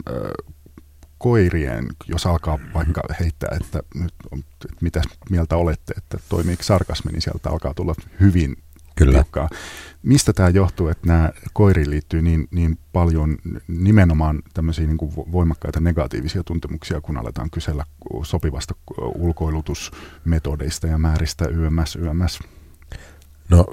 [1.18, 4.14] koirien, jos alkaa vaikka heittää, että nyt
[4.66, 8.56] että mitä mieltä olette, että toimiiko sarkasmi, niin sieltä alkaa tulla hyvin
[8.98, 9.14] Kyllä.
[9.14, 9.50] Tiukkaa.
[10.04, 15.80] Mistä tämä johtuu, että nämä koiriin liittyy niin, niin paljon nimenomaan tämmöisiä niin kuin voimakkaita
[15.80, 17.86] negatiivisia tuntemuksia, kun aletaan kysellä
[18.24, 18.76] sopivasta
[19.16, 22.40] ulkoilutusmetodeista ja määristä YMS, YMS?
[23.50, 23.66] No,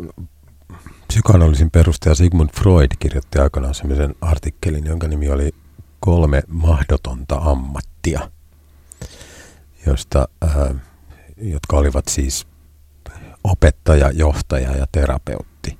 [1.09, 5.55] psykoanalyysin perustaja Sigmund Freud kirjoitti aikanaan sellaisen artikkelin, jonka nimi oli
[6.01, 8.31] Kolme mahdotonta ammattia,
[9.87, 10.77] josta, äh,
[11.37, 12.47] jotka olivat siis
[13.45, 15.79] opettaja, johtaja ja terapeutti.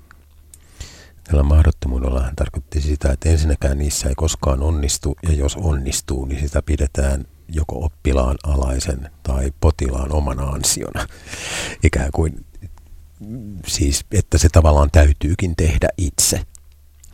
[1.25, 6.41] Tällä mahdottomuudella hän tarkoitti sitä, että ensinnäkään niissä ei koskaan onnistu, ja jos onnistuu, niin
[6.41, 11.07] sitä pidetään joko oppilaan alaisen tai potilaan omana ansiona.
[11.83, 12.47] Ikään kuin
[13.67, 16.43] siis, että se tavallaan täytyykin tehdä itse.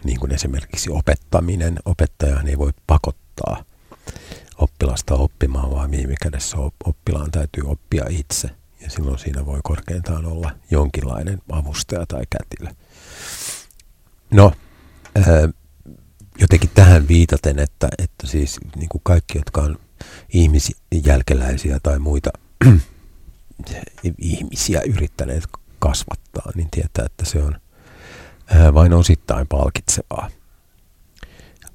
[0.04, 1.78] Niin kuin esimerkiksi opettaminen.
[1.84, 3.64] Opettajahan ei voi pakottaa
[4.58, 10.50] oppilasta oppimaan, vaan viime kädessä oppilaan täytyy oppia itse ja silloin siinä voi korkeintaan olla
[10.70, 12.70] jonkinlainen avustaja tai kätilö.
[14.30, 14.52] No,
[15.14, 15.48] ää,
[16.40, 19.78] jotenkin tähän viitaten, että, että siis niin kuin kaikki, jotka on
[20.28, 22.30] ihmisjälkeläisiä tai muita
[24.18, 25.44] ihmisiä yrittäneet
[25.78, 27.60] kasvattaa, niin tietää, että se on
[28.46, 30.30] ää, vain osittain palkitsevaa.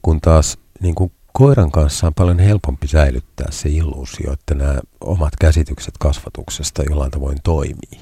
[0.02, 5.34] Kun taas niin kuin koiran kanssa on paljon helpompi säilyttää se illuusio, että nämä omat
[5.42, 8.00] käsitykset kasvatuksesta jollain tavoin toimii.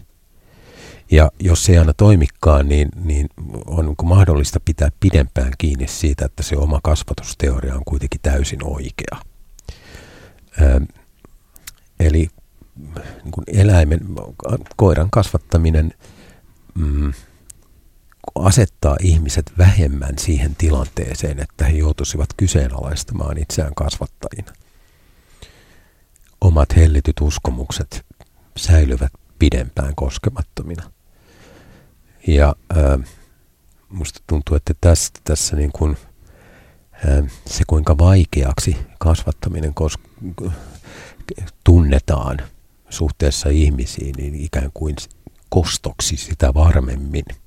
[1.12, 3.30] Ja jos se ei aina toimikaan, niin, niin
[3.65, 9.17] on niin mahdollista pitää pidempään kiinni siitä, että se oma kasvatusteoria on kuitenkin täysin oikea.
[10.62, 10.82] Ö,
[12.00, 12.28] eli
[13.24, 14.00] niin eläimen,
[14.76, 15.93] koiran kasvattaminen
[16.76, 17.13] mm,
[18.36, 24.54] asettaa ihmiset vähemmän siihen tilanteeseen, että he joutuisivat kyseenalaistamaan itseään kasvattajina.
[26.42, 28.06] Omat hellityt uskomukset
[28.58, 30.92] säilyvät pidempään koskemattomina.
[32.28, 33.10] Ja äh,
[33.90, 35.98] musta tuntuu, että tässä, tässä niin kuin,
[36.94, 40.52] äh, se kuinka vaikeaksi kasvattaminen kos-
[41.64, 42.38] tunnetaan
[42.90, 44.96] suhteessa ihmisiin, niin ikään kuin
[45.50, 47.26] kostoksi sitä varmemmin–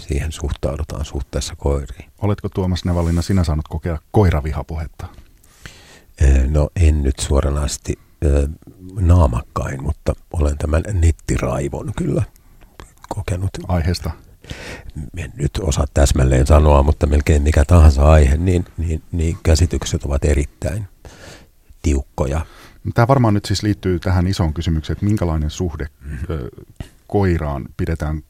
[0.00, 2.10] siihen suhtaudutaan suhteessa koiriin.
[2.18, 5.06] Oletko Tuomas Nevalina sinä saanut kokea koiravihapuhetta?
[6.48, 7.98] No en nyt suoranaisesti,
[9.00, 12.22] naamakkain, mutta olen tämän nettiraivon kyllä
[13.08, 13.50] kokenut.
[13.68, 14.10] Aiheesta?
[15.16, 20.24] En nyt osaa täsmälleen sanoa, mutta melkein mikä tahansa aihe, niin, niin, niin käsitykset ovat
[20.24, 20.88] erittäin
[21.82, 22.46] tiukkoja.
[22.94, 26.18] Tämä varmaan nyt siis liittyy tähän isoon kysymykseen, että minkälainen suhde mm.
[26.30, 26.48] ö,
[27.06, 28.22] koiraan pidetään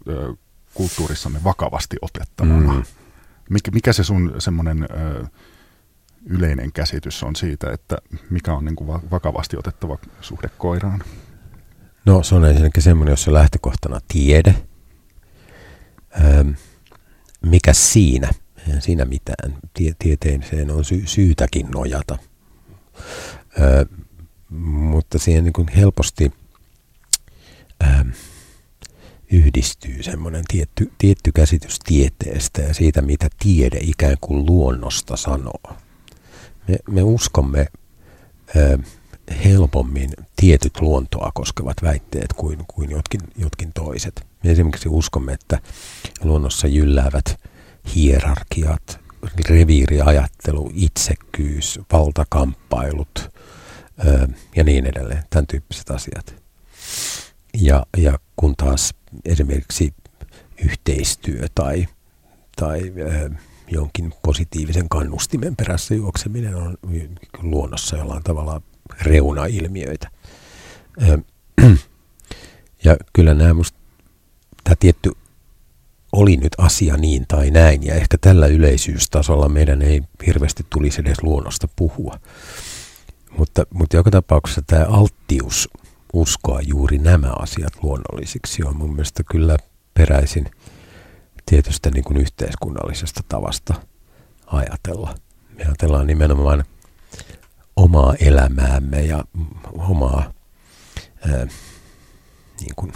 [0.76, 2.72] kulttuurissamme vakavasti otettavana.
[2.72, 2.82] Mm.
[3.50, 4.88] Mikä, mikä se sun semmoinen
[6.26, 7.96] yleinen käsitys on siitä, että
[8.30, 11.02] mikä on niin kuin vakavasti otettava suhde koiraan?
[12.04, 14.54] No se on ensinnäkin semmoinen, jossa lähtökohtana tiede.
[16.24, 16.54] Öm,
[17.42, 18.30] mikä siinä?
[18.58, 19.58] Eihän siinä mitään.
[19.74, 22.18] Tie- tieteeseen on sy- syytäkin nojata.
[23.60, 23.84] Öö,
[24.70, 26.32] mutta siihen niin kuin helposti
[27.84, 28.04] öö,
[29.32, 35.76] yhdistyy semmoinen tietty, tietty käsitys tieteestä ja siitä, mitä tiede ikään kuin luonnosta sanoo.
[36.68, 37.66] Me, me uskomme
[38.56, 38.78] ö,
[39.44, 44.26] helpommin tietyt luontoa koskevat väitteet kuin, kuin jotkin, jotkin toiset.
[44.44, 45.60] Me esimerkiksi uskomme, että
[46.22, 47.40] luonnossa jylläävät
[47.94, 49.00] hierarkiat,
[49.48, 53.30] reviiriajattelu, itsekkyys, valtakamppailut
[54.06, 56.42] ö, ja niin edelleen, tämän tyyppiset asiat.
[57.60, 59.94] Ja, ja kun taas esimerkiksi
[60.64, 61.86] yhteistyö tai,
[62.56, 63.30] tai ö,
[63.68, 66.78] jonkin positiivisen kannustimen perässä juokseminen on
[67.42, 68.62] luonnossa jollain tavalla
[69.02, 70.10] reunailmiöitä.
[72.84, 73.78] Ja kyllä nämä musta,
[74.64, 75.12] tämä tietty
[76.12, 81.22] oli nyt asia niin tai näin, ja ehkä tällä yleisyystasolla meidän ei hirveästi tulisi edes
[81.22, 82.20] luonnosta puhua.
[83.38, 85.68] Mutta, mutta joka tapauksessa tämä alttius
[86.16, 89.56] uskoa juuri nämä asiat luonnollisiksi on mun mielestä kyllä
[89.94, 90.50] peräisin
[91.46, 93.74] tietystä niin kuin yhteiskunnallisesta tavasta
[94.46, 95.14] ajatella.
[95.56, 96.64] Me ajatellaan nimenomaan
[97.76, 99.24] omaa elämäämme ja
[99.78, 100.32] omaa
[101.28, 101.46] ää,
[102.60, 102.92] niin kuin,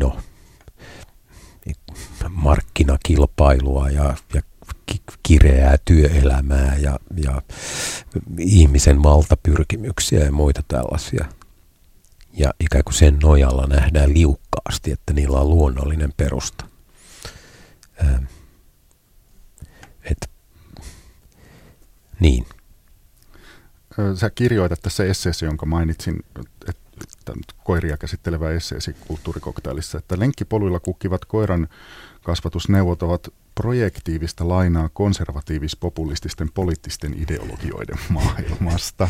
[0.00, 0.16] no,
[2.28, 4.42] markkinakilpailua ja, ja
[5.22, 7.42] kireää työelämää ja, ja
[8.38, 11.24] ihmisen valtapyrkimyksiä ja muita tällaisia.
[12.36, 16.64] Ja ikään kuin sen nojalla nähdään liukkaasti, että niillä on luonnollinen perusta.
[18.04, 18.24] Ähm.
[20.10, 20.30] Et,
[22.20, 22.46] niin.
[24.14, 26.20] Sä kirjoitat tässä esseessä, jonka mainitsin,
[26.68, 26.82] että
[27.64, 31.68] koiria käsittelevä esseesi kulttuurikoktailissa, että lenkkipoluilla kukkivat koiran
[32.22, 39.08] kasvatusneuvot ovat projektiivista lainaa konservatiivis-populististen poliittisten ideologioiden maailmasta.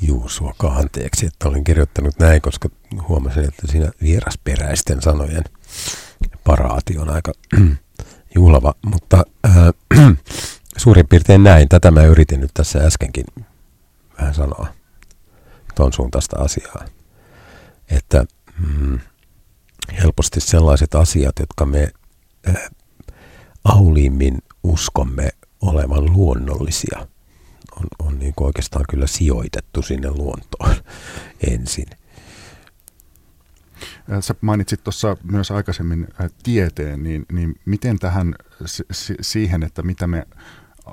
[0.00, 0.28] Juu,
[0.60, 2.68] anteeksi, että olin kirjoittanut näin, koska
[3.08, 5.44] huomasin, että siinä vierasperäisten sanojen
[6.44, 7.32] paraati on aika
[8.34, 9.52] juhlava, mutta äh,
[10.76, 11.68] suurin piirtein näin.
[11.68, 13.24] Tätä mä yritin nyt tässä äskenkin
[14.18, 14.66] vähän sanoa
[15.74, 16.84] tuon suuntaista asiaa.
[17.90, 18.24] Että
[18.58, 18.98] mm,
[20.02, 21.92] helposti sellaiset asiat, jotka me
[22.48, 22.70] äh,
[23.64, 27.06] auliimmin uskomme olevan luonnollisia,
[27.80, 30.74] on, on niin kuin oikeastaan kyllä sijoitettu sinne luontoon
[31.50, 31.86] ensin.
[34.20, 36.08] Sä mainitsit tuossa myös aikaisemmin
[36.42, 38.34] tieteen, niin, niin miten tähän
[39.20, 40.26] siihen, että mitä me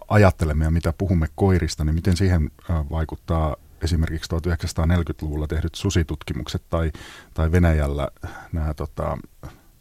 [0.10, 2.52] ajattelemme ja mitä puhumme koirista, niin miten siihen
[2.91, 6.91] vaikuttaa esimerkiksi 1940-luvulla tehdyt susitutkimukset tai,
[7.34, 8.08] tai Venäjällä
[8.52, 9.17] nämä tota,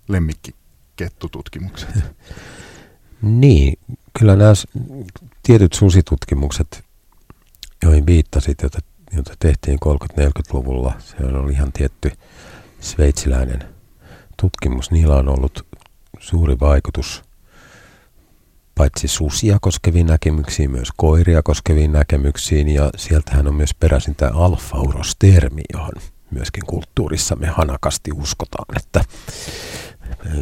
[0.08, 1.90] lemmikkikettututkimukset?
[3.22, 3.78] Niin,
[4.18, 4.52] kyllä nämä
[5.42, 6.84] tietyt susitutkimukset,
[7.82, 8.78] joihin viittasit, joita,
[9.12, 12.12] joita tehtiin 30-40-luvulla, se oli ihan tietty
[12.80, 13.64] sveitsiläinen
[14.40, 14.90] tutkimus.
[14.90, 15.66] Niillä on ollut
[16.18, 17.22] suuri vaikutus
[18.74, 25.62] paitsi susia koskeviin näkemyksiin, myös koiria koskeviin näkemyksiin, ja sieltähän on myös peräisin tämä alfaurostermi,
[25.72, 25.92] johon
[26.30, 29.04] myöskin kulttuurissamme hanakasti uskotaan, että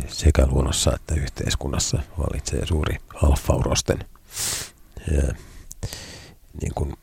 [0.09, 3.99] sekä luonnossa että yhteiskunnassa valitsee suuri alfaurosten
[6.63, 6.95] niin kuin,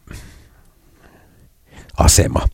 [1.98, 2.48] asema.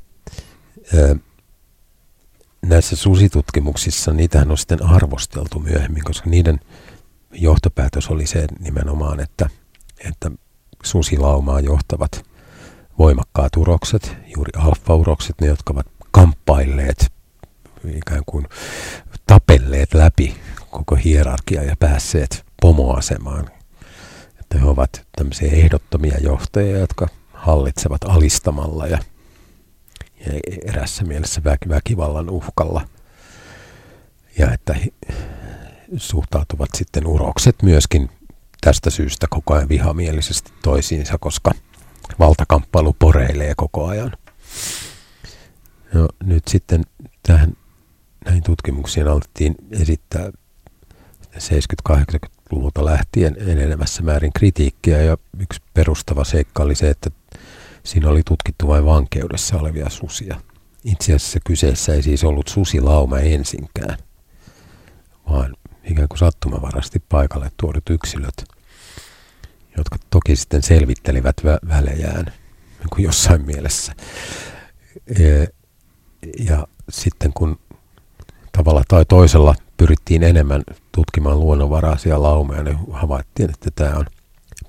[2.61, 6.59] Näissä susitutkimuksissa niitähän on sitten arvosteltu myöhemmin, koska niiden
[7.31, 9.49] johtopäätös oli se nimenomaan, että,
[10.05, 10.31] että
[10.83, 12.25] susilaumaa johtavat
[12.99, 17.11] voimakkaat urokset, juuri alfaurokset, ne jotka ovat kamppailleet
[17.95, 18.47] ikään kuin
[19.27, 20.37] tapelleet läpi
[20.69, 23.56] koko hierarkia ja päässeet pomoasemaan.
[24.47, 28.99] Että he ovat tämmöisiä ehdottomia johtajia, jotka hallitsevat alistamalla ja,
[30.19, 32.87] ja erässä mielessä väkivallan uhkalla.
[34.37, 34.87] Ja että he
[35.97, 38.09] suhtautuvat sitten urokset myöskin
[38.61, 41.51] tästä syystä koko ajan vihamielisesti toisiinsa, koska
[42.19, 44.17] valtakamppailu poreilee koko ajan.
[46.47, 46.83] sitten
[47.23, 47.53] tähän,
[48.25, 50.31] näihin tutkimuksiin alettiin esittää
[52.47, 57.09] 70-80-luvulta lähtien enenevässä määrin kritiikkiä ja yksi perustava seikka oli se, että
[57.83, 60.41] siinä oli tutkittu vain vankeudessa olevia susia.
[60.83, 63.97] Itse asiassa kyseessä ei siis ollut susilauma ensinkään,
[65.29, 68.45] vaan ikään kuin sattumavarasti paikalle tuodut yksilöt,
[69.77, 72.25] jotka toki sitten selvittelivät vä- välejään
[72.79, 73.93] niin kuin jossain mielessä.
[75.19, 75.45] E-
[76.39, 77.59] ja sitten kun
[78.51, 84.05] tavalla tai toisella pyrittiin enemmän tutkimaan luonnonvaraisia laumeja, niin havaittiin, että tämä on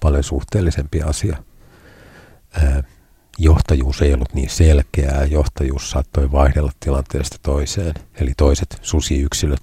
[0.01, 1.37] paljon suhteellisempi asia.
[3.39, 9.63] Johtajuus ei ollut niin selkeää, johtajuus saattoi vaihdella tilanteesta toiseen, eli toiset susiyksilöt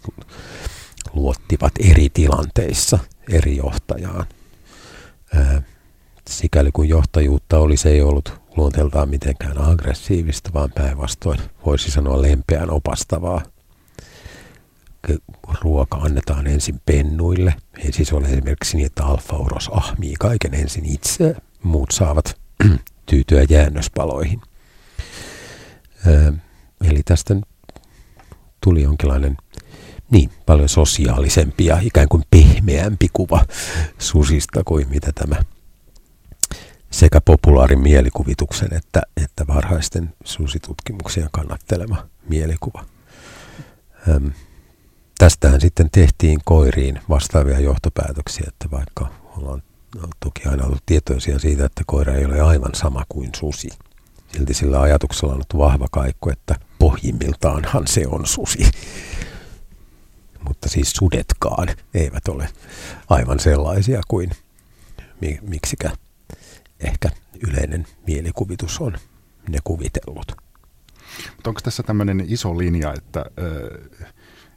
[1.14, 3.00] luottivat eri tilanteissa
[3.32, 4.26] eri johtajaan.
[6.30, 12.70] Sikäli kun johtajuutta oli, se ei ollut luonteeltaan mitenkään aggressiivista, vaan päinvastoin voisi sanoa lempeän
[12.70, 13.42] opastavaa–
[15.62, 17.56] ruoka annetaan ensin pennuille.
[17.78, 22.38] Ei siis ole esimerkiksi niin, että alfa-uros ahmii kaiken ensin itse, muut saavat
[23.10, 24.41] tyytyä jäännöspaloihin.
[26.82, 27.36] Eli tästä
[28.62, 29.38] tuli jonkinlainen
[30.12, 33.46] niin paljon sosiaalisempi ja ikään kuin pehmeämpi kuva
[33.98, 35.36] susista kuin mitä tämä
[36.91, 42.86] sekä populaarin mielikuvituksen että, että varhaisten susitutkimuksien kannattelema mielikuva.
[44.08, 44.32] Öm,
[45.17, 49.63] tästähän sitten tehtiin koiriin vastaavia johtopäätöksiä, että vaikka ollaan
[50.19, 53.69] toki aina ollut tietoisia siitä, että koira ei ole aivan sama kuin susi.
[54.34, 58.71] Silti sillä ajatuksella on ollut vahva kaiku, että pohjimmiltaanhan se on susi.
[60.47, 62.49] Mutta siis sudetkaan eivät ole
[63.10, 64.32] aivan sellaisia kuin
[65.41, 65.91] miksikä
[66.80, 67.10] ehkä
[67.47, 68.97] yleinen mielikuvitus on
[69.49, 70.32] ne kuvitellut.
[71.36, 73.25] Mutta onko tässä tämmöinen iso linja, että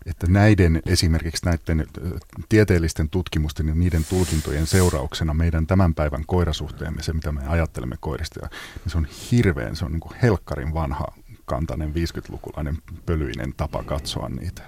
[0.08, 1.86] että näiden esimerkiksi näiden
[2.48, 8.40] tieteellisten tutkimusten ja niiden tulkintojen seurauksena meidän tämän päivän koirasuhteemme, se mitä me ajattelemme koirista,
[8.40, 11.06] niin se on hirveän, se on niin kuin helkkarin vanha
[11.44, 14.62] kantainen 50-lukulainen pölyinen tapa katsoa niitä.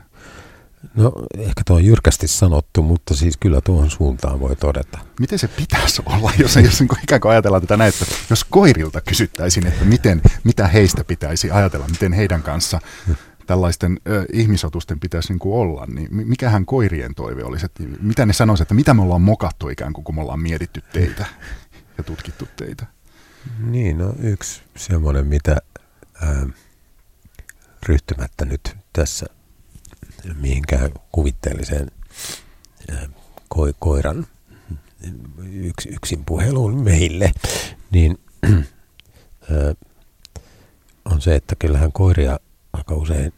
[0.95, 4.99] No ehkä tuo on jyrkästi sanottu, mutta siis kyllä tuohon suuntaan voi todeta.
[5.21, 9.01] Miten se pitäisi olla, jos, jos niin ikään kuin ajatellaan tätä näin, että jos koirilta
[9.01, 12.81] kysyttäisiin, että miten, mitä heistä pitäisi ajatella, miten heidän kanssa
[13.51, 17.67] tällaisten ö, ihmisotusten pitäisi niin kuin olla, niin mikähän koirien toive olisi?
[17.67, 20.83] Että mitä ne sanoisivat, että mitä me ollaan mokattu ikään kuin, kun me ollaan mietitty
[20.93, 21.27] teitä
[21.99, 22.87] ja tutkittu teitä?
[23.59, 25.57] Niin, no yksi semmoinen, mitä
[26.23, 26.47] ää,
[27.89, 29.27] ryhtymättä nyt tässä
[30.41, 31.91] mihinkään kuvitteelliseen
[32.91, 33.09] ää,
[33.55, 34.27] ko- koiran
[35.53, 37.33] yks, yksin puheluun meille,
[37.91, 39.75] niin ää,
[41.05, 42.41] on se, että kyllähän koiria
[42.73, 43.33] aika usein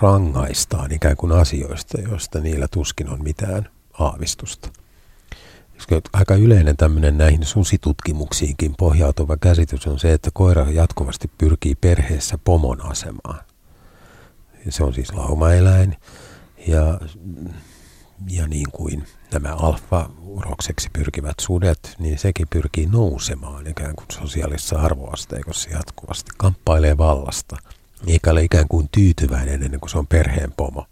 [0.00, 4.70] rangaistaan ikään kuin asioista, joista niillä tuskin on mitään aavistusta.
[6.12, 12.86] Aika yleinen tämmöinen näihin susitutkimuksiinkin pohjautuva käsitys on se, että koira jatkuvasti pyrkii perheessä pomon
[12.90, 13.40] asemaan.
[14.68, 15.96] Se on siis laumaeläin
[16.66, 17.00] ja,
[18.28, 25.70] ja niin kuin nämä alfa-urokseksi pyrkivät sudet, niin sekin pyrkii nousemaan ikään kuin sosiaalisessa arvoasteikossa
[25.70, 27.56] jatkuvasti, kamppailee vallasta–
[28.06, 30.86] eikä ole ikään kuin tyytyväinen ennen kuin se on perheen pomo.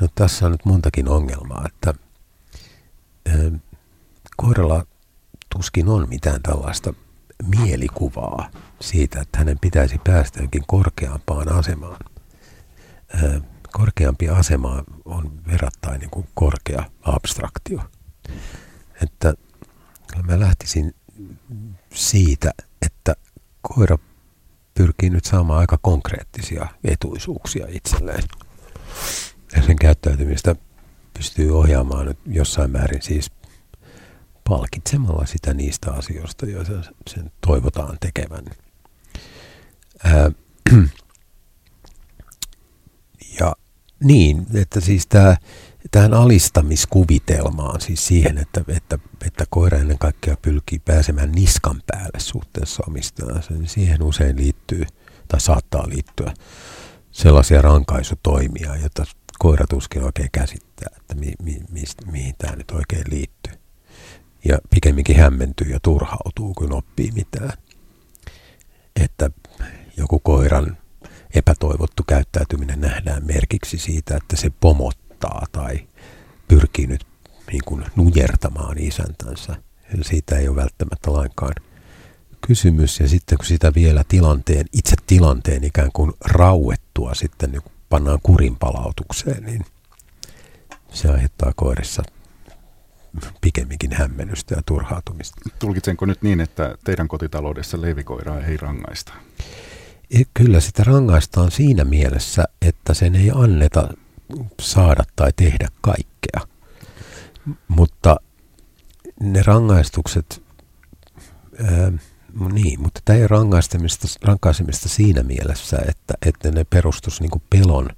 [0.00, 1.94] No tässä on nyt montakin ongelmaa, että
[3.34, 3.52] ö,
[4.36, 4.86] koiralla
[5.50, 6.94] tuskin on mitään tällaista
[7.56, 12.00] mielikuvaa siitä, että hänen pitäisi päästä jonkin korkeampaan asemaan.
[13.22, 13.40] Ö,
[13.72, 17.80] korkeampi asema on verrattain niin kuin korkea abstraktio.
[19.02, 19.34] Että
[20.22, 20.94] mä lähtisin
[21.94, 22.52] siitä,
[22.86, 23.16] että
[23.62, 23.98] koira
[24.74, 28.24] pyrkii nyt saamaan aika konkreettisia etuisuuksia itselleen.
[29.56, 30.56] Ja sen käyttäytymistä
[31.14, 33.30] pystyy ohjaamaan nyt jossain määrin siis
[34.48, 36.72] palkitsemalla sitä niistä asioista, joita
[37.10, 38.44] sen toivotaan tekevän.
[40.04, 40.30] Ää,
[43.40, 43.54] ja
[44.04, 45.36] niin, että siis tämä
[45.90, 52.82] tähän alistamiskuvitelmaan, siis siihen, että, että, että koira ennen kaikkea pyrkii pääsemään niskan päälle suhteessa
[52.88, 54.84] omistajansa, niin siihen usein liittyy
[55.28, 56.34] tai saattaa liittyä
[57.10, 59.04] sellaisia rankaisutoimia, joita
[59.38, 61.82] koira tuskin oikein käsittää, että mi, mi, mi,
[62.12, 63.52] mihin tämä nyt oikein liittyy.
[64.44, 67.52] Ja pikemminkin hämmentyy ja turhautuu, kun oppii mitään.
[68.96, 69.30] Että
[69.96, 70.76] joku koiran
[71.34, 75.86] epätoivottu käyttäytyminen nähdään merkiksi siitä, että se pomot auttaa tai
[76.48, 77.06] pyrkii nyt
[77.52, 79.56] niin kuin nujertamaan isäntänsä.
[79.94, 81.54] Eli siitä ei ole välttämättä lainkaan
[82.46, 88.18] kysymys ja sitten kun sitä vielä tilanteen, itse tilanteen ikään kuin rauettua sitten niin pannaan
[88.22, 89.64] kurin palautukseen, niin
[90.92, 92.02] se aiheuttaa koirissa
[93.40, 95.50] pikemminkin hämmennystä ja turhautumista.
[95.58, 99.12] Tulkitsenko nyt niin, että teidän kotitaloudessa leivikoiraa ei rangaista?
[100.10, 103.88] E, kyllä sitä rangaistaan siinä mielessä, että sen ei anneta
[104.60, 106.40] saada tai tehdä kaikkea.
[107.68, 108.16] Mutta
[109.20, 110.42] ne rangaistukset,
[111.58, 111.92] ää,
[112.52, 117.88] niin, mutta tämä ei rangaisemista, rankaisemista siinä mielessä, että, että ne perustus niin pelon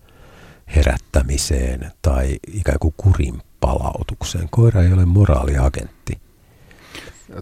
[0.77, 4.49] herättämiseen tai ikään kuin kurin palautukseen.
[4.51, 6.19] Koira ei ole moraaliagentti.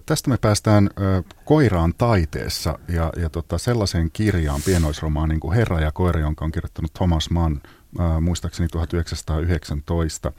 [0.05, 5.81] Tästä me päästään ö, koiraan taiteessa ja, ja tota, sellaiseen kirjaan, pienoisromaan niin kuin Herra
[5.81, 7.61] ja koira, jonka on kirjoittanut Thomas Mann
[7.99, 10.31] äh, muistaakseni 1919.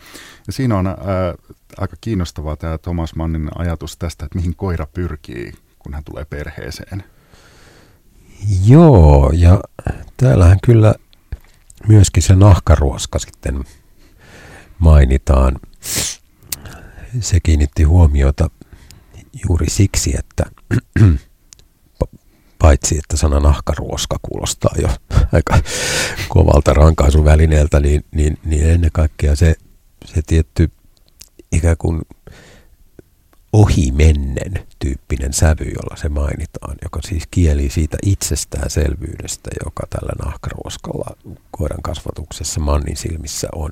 [0.47, 0.95] Ja siinä on äh,
[1.77, 7.05] aika kiinnostavaa tämä Thomas Mannin ajatus tästä, että mihin koira pyrkii, kun hän tulee perheeseen.
[8.65, 9.61] Joo, ja
[10.17, 10.95] täällähän kyllä
[11.89, 13.65] myöskin se nahkaruoska sitten
[14.79, 15.61] mainitaan.
[17.21, 18.51] Se kiinnitti huomiota
[19.49, 20.45] juuri siksi, että
[22.77, 24.89] paitsi että sana nahkaruoska kuulostaa jo
[25.33, 25.59] aika
[26.29, 29.55] kovalta rankaisuvälineeltä, niin, niin, niin ennen kaikkea se,
[30.05, 30.71] se tietty
[31.53, 32.03] ikään kuin
[33.53, 41.17] ohimennen tyyppinen sävy, jolla se mainitaan, joka siis kieli siitä itsestäänselvyydestä, joka tällä nahkaruoskalla
[41.51, 43.71] koiran kasvatuksessa mannin silmissä on.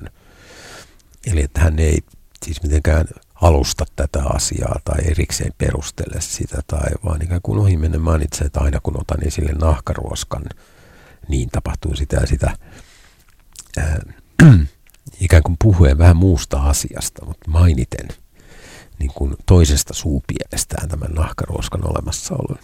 [1.31, 1.97] Eli että hän ei
[2.45, 3.05] siis mitenkään
[3.35, 8.79] alusta tätä asiaa tai erikseen perustele sitä, tai vaan ikään kuin ohimennen mainitsee, että aina
[8.79, 10.43] kun otan esille nahkaruoskan,
[11.27, 12.57] niin tapahtuu sitä ja sitä.
[13.77, 13.99] Ää,
[15.19, 18.07] ikään kuin puhuen vähän muusta asiasta, mutta mainiten
[18.99, 22.59] niin kuin toisesta suupielestään tämän nahkaruoskan olemassaolon.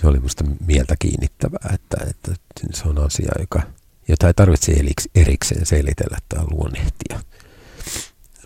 [0.00, 2.32] Se oli minusta mieltä kiinnittävää, että, että
[2.72, 3.62] se on asia, joka,
[4.08, 4.72] jota ei tarvitse
[5.14, 7.20] erikseen selitellä tai luonnehtia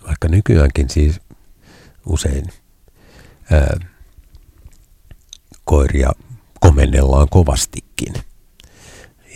[0.07, 1.21] vaikka nykyäänkin siis
[2.07, 2.45] usein
[3.51, 3.77] ää,
[5.65, 6.13] koiria
[6.61, 8.15] komennellaan kovastikin.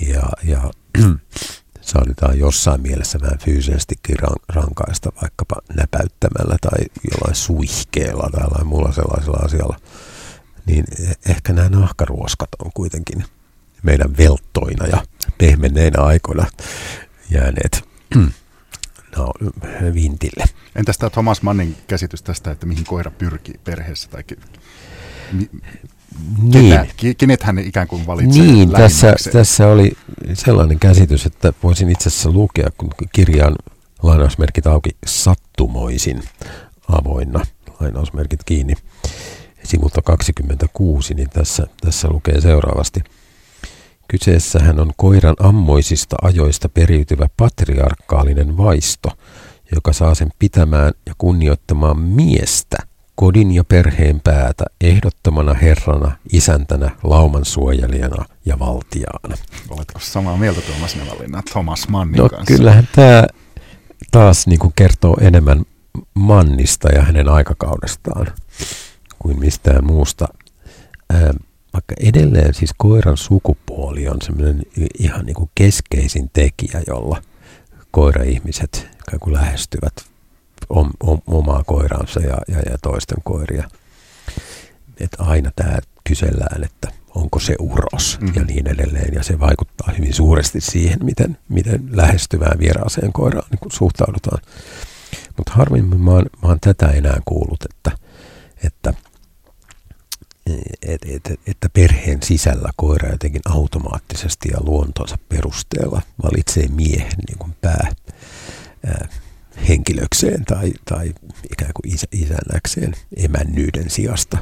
[0.08, 0.70] Ja, ja
[1.80, 4.16] saatetaan jossain mielessä vähän fyysisestikin
[4.48, 6.78] rankaista vaikkapa näpäyttämällä tai
[7.12, 9.76] jollain suihkeella tai jollain muulla sellaisella asialla.
[10.66, 13.24] Niin e-, ehkä nämä nahkaruoskat on kuitenkin
[13.82, 15.04] meidän velttoina ja
[15.38, 16.46] pehmenneinä aikoina
[17.30, 17.84] jääneet
[19.16, 19.32] no,
[19.94, 20.44] vintille.
[20.76, 24.24] Entäs tämä Thomas Mannin käsitys tästä, että mihin koira pyrkii perheessä tai
[25.32, 25.50] mi,
[26.42, 26.70] niin.
[26.70, 29.92] Ketä, kenet hän ikään kuin valitsee Niin, tässä, tässä oli
[30.34, 33.56] sellainen käsitys, että voisin itse asiassa lukea, kun kirjan
[34.02, 36.22] lainausmerkit auki sattumoisin
[36.88, 37.46] avoinna,
[37.80, 38.74] lainausmerkit kiinni,
[39.64, 43.00] sivulta 26, niin tässä, tässä lukee seuraavasti–
[44.10, 49.08] Kyseessähän on koiran ammoisista ajoista periytyvä patriarkaalinen vaisto,
[49.74, 52.76] joka saa sen pitämään ja kunnioittamaan miestä,
[53.14, 59.36] kodin ja perheen päätä, ehdottomana herrana, isäntänä, lauman suojelijana ja valtiaana.
[59.70, 62.54] Oletko samaa mieltä Tuomas Nevalinna Thomas Mannin no, kanssa?
[62.56, 63.26] kyllähän tämä
[64.10, 65.62] taas niin kuin kertoo enemmän
[66.14, 68.26] Mannista ja hänen aikakaudestaan
[69.18, 70.28] kuin mistään muusta.
[71.72, 74.62] Vaikka edelleen siis koiran sukupuoli on semmoinen
[74.98, 77.22] ihan niin kuin keskeisin tekijä, jolla
[77.90, 78.88] koira-ihmiset
[79.26, 79.94] lähestyvät
[80.68, 83.70] om, om, omaa koiransa ja, ja, ja toisten koiria.
[85.00, 88.34] Että aina tämä kysellään, että onko se uros mm-hmm.
[88.36, 89.14] ja niin edelleen.
[89.14, 94.42] Ja se vaikuttaa hyvin suuresti siihen, miten, miten lähestyvään vieraaseen koiraan niin kuin suhtaudutaan.
[95.36, 97.92] Mutta harvemmin mä oon, mä oon tätä enää kuullut, että,
[98.64, 98.94] että–
[100.82, 107.54] et, et, että perheen sisällä koira jotenkin automaattisesti ja luontonsa perusteella valitsee miehen niin kuin
[107.60, 107.92] pää
[108.86, 109.08] ää,
[109.68, 111.14] henkilökseen tai, tai
[111.52, 114.38] ikään kuin isä, isännäkseen emännyyden sijasta.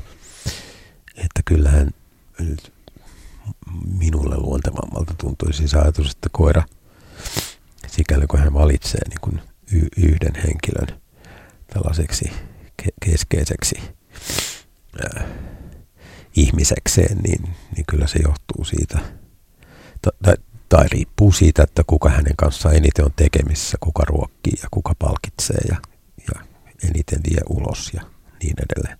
[1.16, 1.90] Että kyllähän
[2.38, 2.72] nyt
[3.98, 6.62] minulle luontevammalta tuntuisi se ajatus, että koira,
[7.86, 9.40] sikäli kun hän valitsee niin kuin
[9.96, 11.00] yhden henkilön
[11.74, 12.32] tällaiseksi
[12.82, 13.80] ke- keskeiseksi
[15.02, 15.28] ää,
[16.40, 17.42] ihmisekseen, niin,
[17.76, 18.98] niin kyllä se johtuu siitä,
[20.22, 20.34] tai,
[20.68, 25.60] tai riippuu siitä, että kuka hänen kanssaan eniten on tekemissä, kuka ruokkii ja kuka palkitsee
[25.68, 25.76] ja,
[26.34, 26.40] ja
[26.88, 28.02] eniten vie ulos ja
[28.42, 28.98] niin edelleen.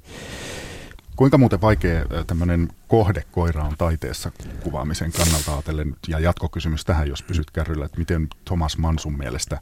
[1.18, 4.30] Kuinka muuten vaikea tämmöinen kohdekoira on taiteessa
[4.62, 9.60] kuvaamisen kannalta ajatellen, ja jatkokysymys tähän, jos pysyt kärryllä, että miten Thomas Mansun mielestä,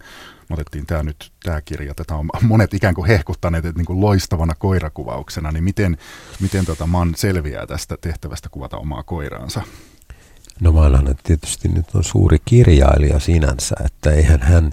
[0.51, 4.55] otettiin tämä nyt, tämä kirja, tätä on monet ikään kuin hehkuttaneet, että niin kuin loistavana
[4.59, 5.97] koirakuvauksena, niin miten,
[6.41, 9.63] miten tota Man selviää tästä tehtävästä kuvata omaa koiraansa?
[10.61, 14.73] No Manhan tietysti nyt on suuri kirjailija sinänsä, että eihän hän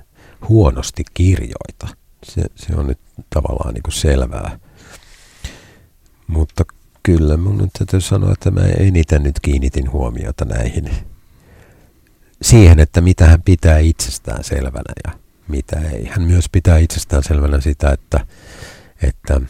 [0.49, 1.87] huonosti kirjoita.
[2.23, 4.59] Se, se on nyt tavallaan niin kuin selvää.
[6.33, 6.63] Mutta
[7.03, 10.89] kyllä mun nyt täytyy sanoa, että mä eniten nyt kiinnitin huomiota näihin
[12.41, 15.13] siihen, että mitä hän pitää itsestään selvänä ja
[15.47, 16.05] mitä ei.
[16.05, 18.25] Hän myös pitää itsestään selvänä sitä, että,
[19.01, 19.41] että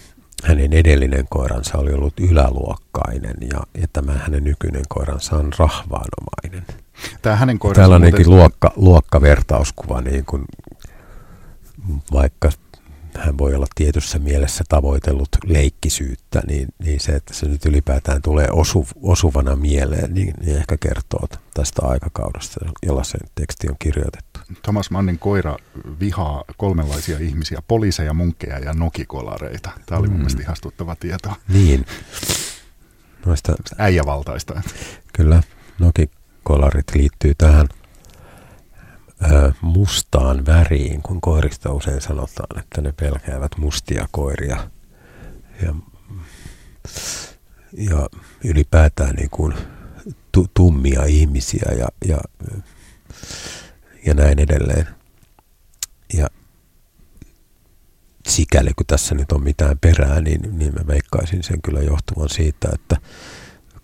[0.44, 6.66] hänen edellinen koiransa oli ollut yläluokkainen ja, ja tämä hänen nykyinen koiransa on rahvaanomainen.
[7.22, 8.40] Tämä hänen koiransa Tällainenkin muuten...
[8.40, 10.46] luokka, luokkavertauskuva, niin kuin,
[12.12, 12.50] vaikka
[13.18, 18.48] hän voi olla tietyssä mielessä tavoitellut leikkisyyttä, niin, niin se, että se nyt ylipäätään tulee
[18.52, 24.40] osu, osuvana mieleen, niin, niin ehkä kertoo tästä aikakaudesta, jolla se teksti on kirjoitettu.
[24.62, 25.58] Thomas Mannin koira
[26.00, 29.70] vihaa kolmenlaisia ihmisiä, poliiseja, munkkeja ja nokikolareita.
[29.86, 30.12] Tämä oli mm.
[30.12, 31.34] mun mielestä ihastuttava tieto.
[31.48, 31.86] Niin.
[33.26, 33.54] Noista...
[33.78, 34.62] Äijävaltaista.
[35.14, 35.44] Kyllä,
[35.80, 37.68] nokikolarit liittyy tähän–
[39.62, 44.70] mustaan väriin, kun koirista usein sanotaan, että ne pelkäävät mustia koiria.
[45.62, 45.76] Ja,
[47.74, 48.08] ja
[48.44, 49.54] ylipäätään niin kuin
[50.32, 52.18] tu, tummia ihmisiä ja, ja,
[54.06, 54.88] ja näin edelleen.
[56.14, 56.28] Ja
[58.28, 62.70] sikäli kun tässä nyt on mitään perää, niin, niin mä veikkaisin sen kyllä johtuvan siitä,
[62.74, 62.98] että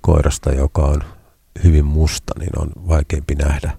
[0.02, 1.04] koirasta, joka on
[1.64, 3.78] hyvin musta, niin on vaikeampi nähdä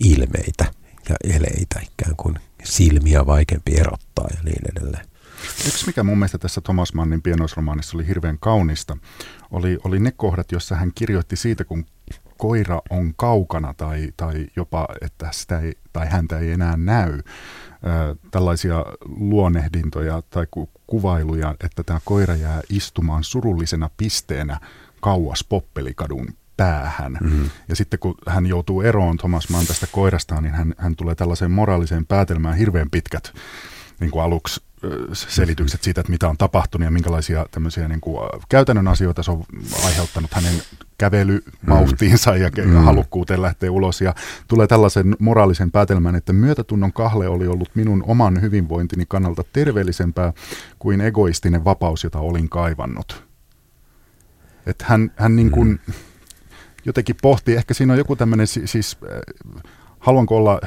[0.00, 5.06] ilmeitä ja eleitä ikään kuin silmiä vaikeampi erottaa ja niin edelleen.
[5.66, 8.96] Yksi, mikä mun mielestä tässä Thomas Mannin pienoisromaanissa oli hirveän kaunista,
[9.50, 11.86] oli, oli ne kohdat, jossa hän kirjoitti siitä, kun
[12.36, 17.20] koira on kaukana tai, tai jopa, että sitä ei, tai häntä ei enää näy.
[18.30, 24.60] Tällaisia luonehdintoja tai ku, kuvailuja, että tämä koira jää istumaan surullisena pisteenä
[25.00, 27.18] kauas Poppelikadun päähän.
[27.20, 27.50] Mm-hmm.
[27.68, 31.50] Ja sitten kun hän joutuu eroon Thomas Mann tästä koirastaan, niin hän, hän tulee tällaiseen
[31.50, 33.32] moraaliseen päätelmään hirveän pitkät
[34.00, 34.60] niin kuin aluksi
[35.12, 39.44] selitykset siitä, että mitä on tapahtunut ja minkälaisia tämmöisiä niin kuin, käytännön asioita se on
[39.84, 40.54] aiheuttanut hänen
[40.98, 42.72] kävelymauhtiinsa ja mm.
[42.72, 44.00] halukkuuteen lähteä ulos.
[44.00, 44.14] Ja
[44.48, 50.32] tulee tällaisen moraalisen päätelmän, että myötätunnon kahle oli ollut minun oman hyvinvointini kannalta terveellisempää
[50.78, 53.24] kuin egoistinen vapaus, jota olin kaivannut.
[54.66, 55.94] Että hän, hän niin kuin, mm
[56.84, 60.60] jotenkin pohtii, ehkä siinä on joku tämmöinen siis, äh, haluanko olla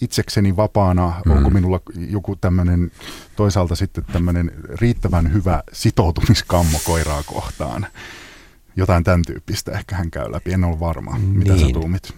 [0.00, 1.32] itsekseni vapaana, mm.
[1.32, 2.90] onko minulla joku tämmöinen
[3.36, 4.50] toisaalta sitten tämmöinen
[4.80, 7.86] riittävän hyvä sitoutumiskammo koiraa kohtaan.
[8.76, 11.38] Jotain tämän tyyppistä ehkä hän käy läpi, en ole varma, niin.
[11.38, 11.74] mitä sä niin.
[11.74, 12.14] tuumit.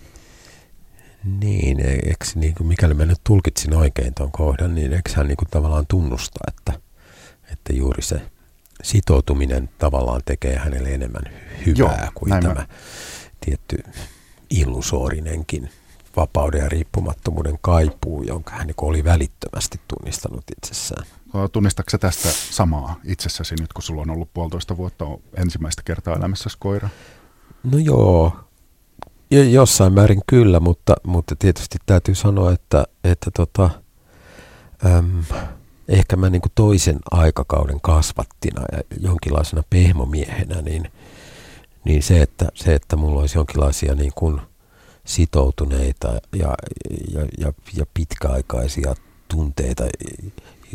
[1.41, 5.37] Niin, eikö niin kuin mikäli mä nyt tulkitsin oikein tuon kohdan, niin eikö hän niin
[5.37, 6.73] kuin tavallaan tunnusta, että,
[7.53, 8.23] että juuri se
[8.83, 11.23] sitoutuminen tavallaan tekee hänelle enemmän
[11.67, 12.55] hyvää Joo, kuin tämä.
[12.55, 12.67] Mä
[13.41, 13.77] tietty
[14.51, 15.71] illusoorinenkin
[16.17, 21.07] vapauden ja riippumattomuuden kaipuu, jonka hän oli välittömästi tunnistanut itsessään.
[21.53, 25.05] Tunnistatko tästä samaa itsessäsi nyt, kun sulla on ollut puolitoista vuotta
[25.37, 26.89] ensimmäistä kertaa elämässäsi koira?
[27.73, 28.33] No joo,
[29.51, 33.71] jossain määrin kyllä, mutta, mutta tietysti täytyy sanoa, että, että tota,
[34.87, 35.25] äm,
[35.89, 40.89] ehkä mä niin toisen aikakauden kasvattina ja jonkinlaisena pehmomiehenä, niin–
[41.85, 44.41] niin se, että, se, että mulla olisi jonkinlaisia niin kuin
[45.05, 46.55] sitoutuneita ja,
[47.13, 48.95] ja, ja, ja pitkäaikaisia
[49.29, 49.85] tunteita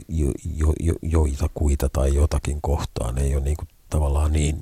[0.09, 4.61] jo, jo, jo, joita kuita tai jotakin kohtaan ei ole niin kuin tavallaan niin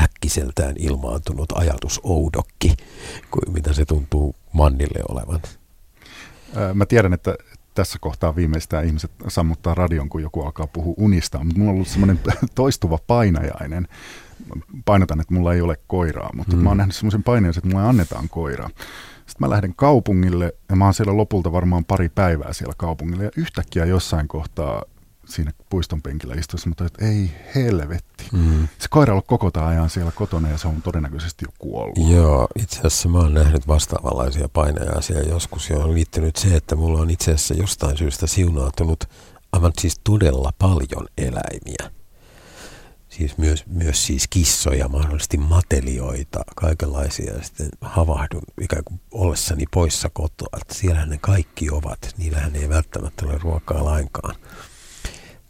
[0.00, 2.76] äkkiseltään ilmaantunut ajatus oudokki
[3.30, 5.40] kuin mitä se tuntuu Mannille olevan.
[6.74, 7.34] Mä tiedän, että
[7.74, 11.88] tässä kohtaa viimeistään ihmiset sammuttaa radion, kun joku alkaa puhua unista, mutta mulla on ollut
[11.88, 12.20] semmoinen
[12.54, 13.88] toistuva painajainen
[14.84, 16.62] painotan, että mulla ei ole koiraa, mutta mm.
[16.62, 18.68] mä oon nähnyt semmoisen paineen, että mulle annetaan koiraa.
[19.16, 23.30] Sitten mä lähden kaupungille ja mä oon siellä lopulta varmaan pari päivää siellä kaupungilla ja
[23.36, 24.82] yhtäkkiä jossain kohtaa
[25.26, 28.28] siinä puiston penkillä istuessa, mutta että ei helvetti.
[28.32, 28.68] Mm.
[28.78, 32.10] Se koira on koko tämän ajan siellä kotona ja se on todennäköisesti jo kuollut.
[32.10, 37.00] Joo, itse asiassa mä oon nähnyt vastaavanlaisia painejaisia joskus ja on liittynyt se, että mulla
[37.00, 39.04] on itse asiassa jostain syystä siunautunut
[39.52, 41.90] aivan siis todella paljon eläimiä
[43.16, 47.34] siis myös, myös siis kissoja, mahdollisesti matelioita, kaikenlaisia.
[47.34, 52.14] Ja sitten havahdun ikään kuin ollessani poissa kotoa, että siellähän ne kaikki ovat.
[52.18, 54.34] Niillähän ei välttämättä ole ruokaa lainkaan.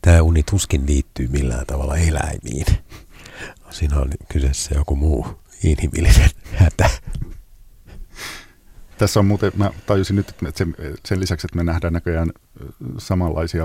[0.02, 2.66] Tämä uni tuskin liittyy millään tavalla eläimiin.
[3.70, 5.26] siinä on kyseessä joku muu
[5.62, 6.90] inhimillinen hätä.
[9.04, 12.32] Tässä on muuten, mä tajusin nyt, että sen, sen lisäksi, että me nähdään näköjään
[12.98, 13.64] samanlaisia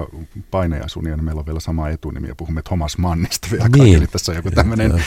[0.52, 3.98] paineja sun ja meillä on vielä sama etunimi ja puhumme Thomas Mannista vielä niin.
[3.98, 5.04] Eli tässä on joku tämmöinen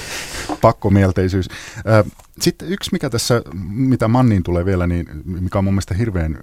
[0.60, 1.48] pakkomielteisyys.
[2.40, 6.38] Sitten yksi, mikä tässä, mitä Manniin tulee vielä, niin mikä on mun mielestä hirveän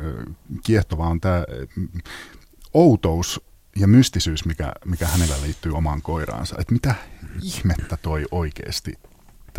[0.64, 1.44] kiehtovaa, on tämä
[2.74, 3.42] outous
[3.76, 6.56] ja mystisyys, mikä, mikä hänellä liittyy omaan koiraansa.
[6.60, 6.96] Että mitä
[7.42, 8.94] ihmettä toi oikeasti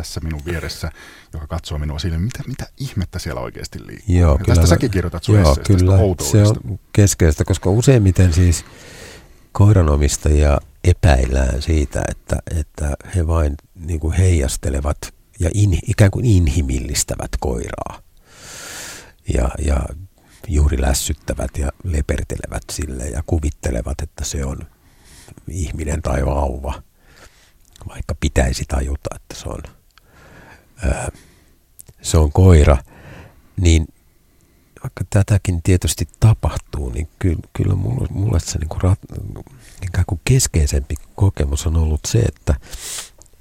[0.00, 0.92] tässä minun vieressä,
[1.32, 4.16] joka katsoo minua sille, mitä, mitä ihmettä siellä oikeasti liikkuu.
[4.16, 5.96] Joo, ja kyllä tästä säkin kirjoitat sun joo, kyllä,
[6.30, 8.64] se on keskeistä, koska useimmiten siis
[9.52, 14.98] koiranomistajia epäillään siitä, että, että he vain niin kuin heijastelevat
[15.40, 18.02] ja in, ikään kuin inhimillistävät koiraa.
[19.34, 19.80] Ja, ja
[20.48, 24.58] juuri lässyttävät ja lepertelevät sille ja kuvittelevat, että se on
[25.48, 26.82] ihminen tai vauva,
[27.88, 29.62] vaikka pitäisi tajuta, että se on,
[32.02, 32.76] se on koira,
[33.60, 33.86] niin
[34.82, 38.98] vaikka tätäkin tietysti tapahtuu, niin kyllä, kyllä mulle, mulle se niin kuin rat,
[39.82, 42.54] ikään kuin keskeisempi kokemus on ollut se, että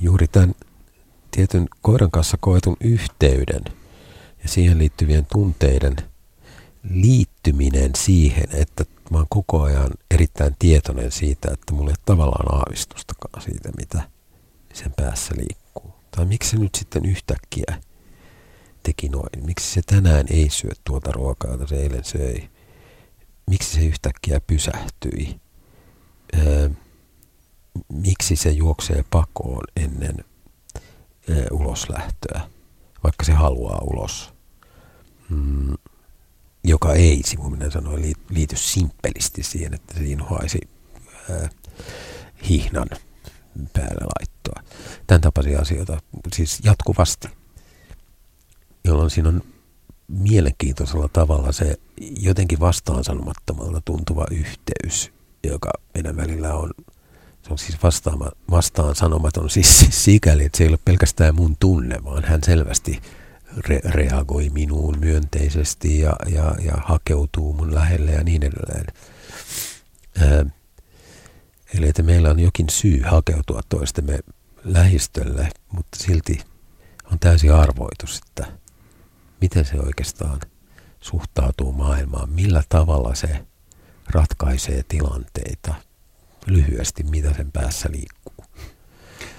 [0.01, 0.55] juuri tämän
[1.31, 3.63] tietyn koiran kanssa koetun yhteyden
[4.43, 5.95] ja siihen liittyvien tunteiden–
[6.83, 13.43] liittyminen siihen, että mä oon koko ajan erittäin tietoinen siitä, että mulla ei tavallaan aavistustakaan
[13.43, 14.01] siitä, mitä
[14.73, 15.68] sen päässä liikkuu.
[16.11, 17.81] Tai miksi se nyt sitten yhtäkkiä
[18.83, 19.45] teki noin?
[19.45, 22.49] Miksi se tänään ei syö tuota ruokaa, jota se eilen söi?
[23.47, 25.39] Miksi se yhtäkkiä pysähtyi?
[26.37, 26.69] Öö,
[27.93, 30.15] miksi se juoksee pakoon ennen
[31.29, 32.41] öö, uloslähtöä,
[33.03, 34.33] vaikka se haluaa ulos?
[35.29, 35.73] Mm,
[36.63, 40.59] joka ei, sivuminen sanoi, liity simppelisti siihen, että se inhoaisi
[41.29, 41.49] ää,
[42.49, 42.87] hihnan
[43.73, 44.63] päälle laittoa.
[45.07, 45.97] Tämän tapaisia asioita
[46.35, 47.27] siis jatkuvasti,
[48.85, 49.43] jolloin siinä on
[50.07, 51.75] mielenkiintoisella tavalla se
[52.19, 55.11] jotenkin vastaan sanomattomalta tuntuva yhteys,
[55.43, 56.71] joka meidän välillä on.
[57.41, 62.03] Se on siis vastaama, vastaan sanomaton siis sikäli, että se ei ole pelkästään mun tunne,
[62.03, 63.01] vaan hän selvästi
[63.57, 68.85] re- reagoi minuun myönteisesti ja, ja, ja hakeutuu mun lähelle ja niin edelleen.
[70.21, 70.45] Ää,
[71.77, 74.19] eli että meillä on jokin syy hakeutua toistemme
[74.63, 76.39] lähistölle, mutta silti
[77.11, 78.51] on täysin arvoitus, että
[79.41, 80.39] miten se oikeastaan
[81.01, 83.45] suhtautuu maailmaan, millä tavalla se
[84.09, 85.73] ratkaisee tilanteita,
[86.45, 88.45] lyhyesti mitä sen päässä liikkuu.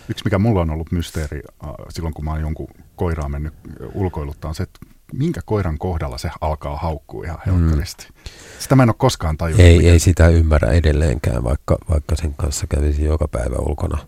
[0.08, 3.54] Yksi, mikä mulla on ollut mysteeri äh, silloin, kun mä oon jonkun koiraa mennyt
[3.94, 4.80] ulkoiluttaa, on se, että
[5.12, 8.06] minkä koiran kohdalla se alkaa haukkua ihan helkkaristi.
[8.08, 8.14] Mm.
[8.58, 9.66] Sitä mä en ole koskaan tajunnut.
[9.66, 13.98] Ei, ei sitä ymmärrä edelleenkään, vaikka, vaikka sen kanssa kävisi joka päivä ulkona.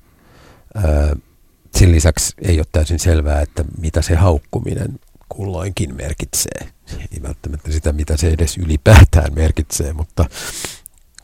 [0.74, 1.16] Ää,
[1.76, 6.68] sen lisäksi ei ole täysin selvää, että mitä se haukkuminen kulloinkin merkitsee.
[6.98, 10.24] Ei välttämättä sitä, mitä se edes ylipäätään merkitsee, mutta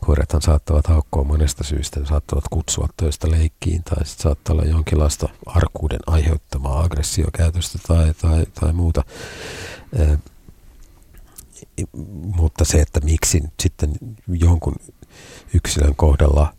[0.09, 2.01] Koirathan saattavat haukkoa monesta syystä.
[2.01, 8.47] Ne saattavat kutsua toista leikkiin tai sitten saattaa olla jonkinlaista arkuuden aiheuttamaa aggressiokäytöstä tai, tai,
[8.61, 9.05] tai muuta.
[12.37, 13.93] Mutta se, että miksi sitten
[14.29, 14.75] jonkun
[15.55, 16.53] yksilön kohdalla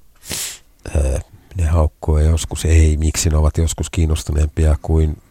[1.56, 5.22] ne haukkuu ja joskus ei, miksi ne ovat joskus kiinnostuneempia kuin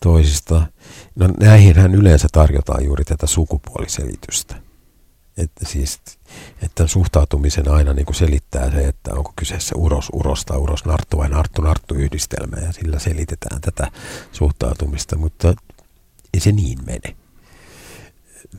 [0.00, 0.66] toisista.
[1.14, 4.62] No näihinhän yleensä tarjotaan juuri tätä sukupuoliselitystä
[5.36, 6.00] että siis
[6.62, 11.18] että suhtautumisen aina niin kuin selittää se, että onko kyseessä uros, uros tai uros, narttu
[11.18, 13.90] vai narttu, narttu yhdistelmä ja sillä selitetään tätä
[14.32, 15.54] suhtautumista, mutta
[16.34, 17.16] ei se niin mene.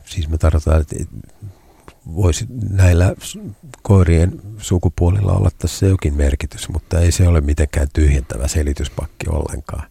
[0.04, 0.96] Siis me tarvitaan, että
[2.14, 3.14] voisi näillä
[3.82, 9.90] koirien sukupuolilla olla tässä jokin merkitys, mutta ei se ole mitenkään tyhjentävä selityspakki ollenkaan.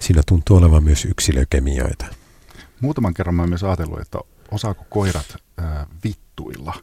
[0.00, 2.06] Siinä tuntuu olevan myös yksilökemioita.
[2.80, 4.18] Muutaman kerran mä myös ajatellut, että
[4.50, 6.74] osaako koirat ää, vittuilla.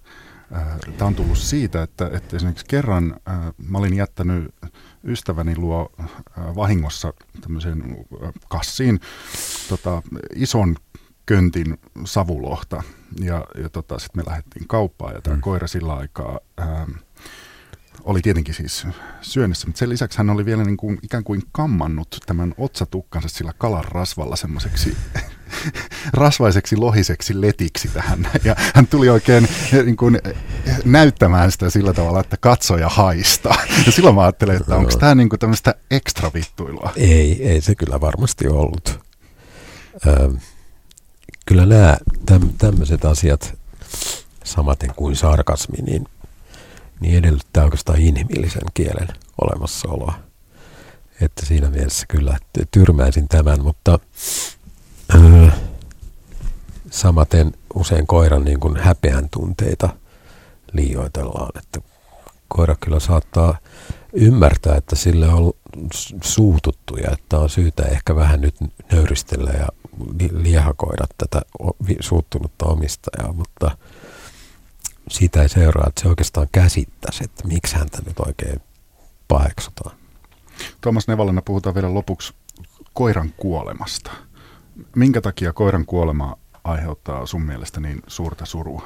[0.97, 4.55] Tämä on tullut siitä, että, että esimerkiksi kerran ää, mä olin jättänyt
[5.03, 6.07] ystäväni luo ää,
[6.55, 8.05] vahingossa tämmöiseen
[8.49, 8.99] kassiin
[9.69, 10.01] tota,
[10.35, 10.75] ison
[11.25, 12.83] köntin savulohta.
[13.19, 15.41] Ja, ja tota, sitten me lähdettiin kauppaan ja tämä mm.
[15.41, 16.39] koira sillä aikaa...
[16.57, 16.87] Ää,
[18.03, 18.87] oli tietenkin siis
[19.21, 23.53] syönnissä, mutta sen lisäksi hän oli vielä niin kuin, ikään kuin kammannut tämän otsatukkansa sillä
[23.57, 24.97] kalan rasvalla semmoiseksi
[26.13, 28.29] rasvaiseksi lohiseksi letiksi tähän.
[28.43, 29.47] Ja hän tuli oikein
[29.85, 30.19] niin kuin,
[30.85, 33.55] näyttämään sitä sillä tavalla, että katsoja haista.
[33.85, 36.93] Ja silloin mä ajattelin, että onko tämä niin kuin tämmöistä ekstra vittuilua?
[36.95, 38.99] Ei, ei se kyllä varmasti ollut.
[40.07, 40.31] Ö,
[41.45, 41.97] kyllä nämä
[42.57, 43.57] tämmöiset asiat,
[44.43, 46.05] samaten kuin sarkasmi, niin,
[46.99, 49.07] niin edellyttää oikeastaan inhimillisen kielen
[49.41, 50.13] olemassaoloa.
[51.21, 52.37] että siinä mielessä kyllä
[52.71, 53.99] tyrmäisin tämän, mutta
[55.15, 55.49] öö,
[56.91, 59.89] samaten usein koiran niin kuin häpeän tunteita
[60.73, 61.81] liioitellaan, että
[62.47, 63.57] koira kyllä saattaa
[64.13, 65.53] ymmärtää, että sille on
[66.23, 68.55] suututtu ja että on syytä ehkä vähän nyt
[68.91, 69.67] nöyristellä ja
[70.31, 71.41] liehakoida tätä
[71.99, 73.77] suuttunutta omistajaa, mutta
[75.09, 78.61] siitä ei seuraa, että se oikeastaan käsittäisi, että miksi häntä nyt oikein
[79.27, 79.95] paheksutaan.
[80.81, 82.33] Tuomas Nevalana puhutaan vielä lopuksi
[82.93, 84.11] koiran kuolemasta.
[84.95, 88.85] Minkä takia koiran kuolema aiheuttaa sun mielestä niin suurta surua?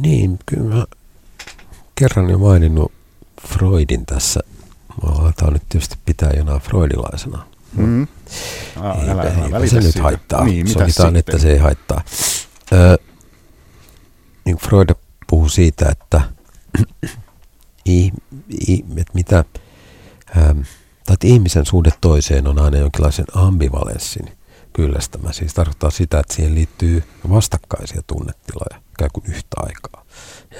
[0.00, 0.84] Niin, kyllä mä
[1.94, 2.92] kerran jo maininnut
[3.48, 4.40] Freudin tässä.
[5.02, 7.46] Mä aletaan nyt tietysti pitää jonain freudilaisena.
[7.76, 8.06] Mm.
[8.80, 9.22] Ah, ei, älä,
[9.52, 9.86] älä se siitä.
[9.86, 10.44] nyt haittaa.
[10.44, 12.04] Niin, Sovitaan, että se ei haittaa.
[12.72, 12.98] Ö,
[14.44, 14.88] niin Freud
[15.26, 16.20] puhuu siitä, että,
[17.88, 18.12] i,
[18.68, 19.44] i, että mitä,
[20.36, 20.60] ähm,
[21.04, 24.32] tai että ihmisen suhde toiseen on aina jonkinlaisen ambivalenssin
[24.72, 25.32] kyllästämä.
[25.32, 30.04] Siis tarkoittaa sitä, että siihen liittyy vastakkaisia tunnetiloja ikään kuin yhtä aikaa.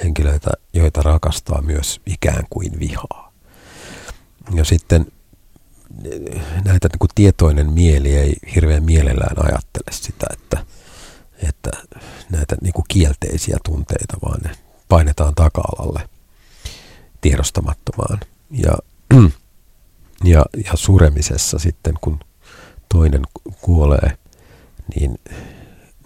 [0.04, 3.32] Henkilöitä, joita rakastaa myös ikään kuin vihaa.
[4.54, 5.06] Ja sitten
[6.64, 10.66] näitä niin kuin tietoinen mieli ei hirveän mielellään ajattele sitä, että,
[11.48, 11.70] että
[12.30, 14.50] näitä niin kuin kielteisiä tunteita, vaan ne
[14.88, 16.08] painetaan taka-alalle
[17.20, 18.20] tiedostamattomaan.
[18.50, 18.72] Ja,
[20.24, 22.20] ja, ja suremisessa sitten, kun
[22.88, 23.22] toinen
[23.60, 24.18] kuolee,
[24.96, 25.18] niin,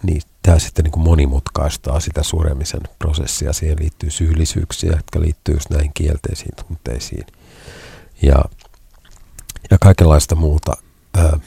[0.03, 3.53] niin tämä sitten niin kuin monimutkaistaa sitä suremisen prosessia.
[3.53, 7.25] Siihen liittyy syyllisyyksiä, jotka liittyy just näihin kielteisiin tunteisiin.
[8.21, 8.45] Ja,
[9.71, 10.73] ja kaikenlaista muuta
[11.17, 11.39] ää,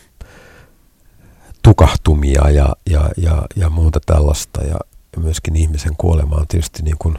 [1.62, 4.64] tukahtumia ja, ja, ja, ja muuta tällaista.
[4.64, 4.76] Ja
[5.16, 7.18] myöskin ihmisen kuolema on tietysti niin kuin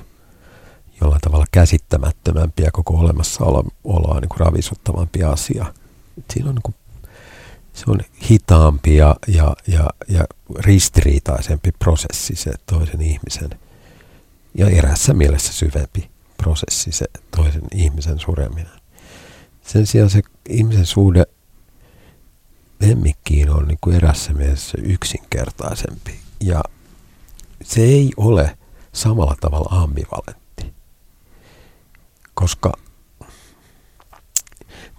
[1.03, 5.65] jollain tavalla käsittämättömämpi ja koko olemassaoloa niin kuin ravisuttavampi asia.
[6.33, 6.75] Siinä on niin kuin
[7.73, 7.99] se on
[8.29, 10.25] hitaampi ja, ja, ja, ja
[10.59, 13.49] ristiriitaisempi prosessi se toisen ihmisen
[14.57, 17.05] ja erässä mielessä syvempi prosessi se
[17.37, 18.81] toisen ihmisen sureminen.
[19.61, 21.25] Sen sijaan se ihmisen suhde
[22.81, 26.63] lemmikkiin on niin kuin erässä mielessä yksinkertaisempi ja
[27.63, 28.57] se ei ole
[28.93, 30.42] samalla tavalla ambivalentti,
[32.33, 32.73] koska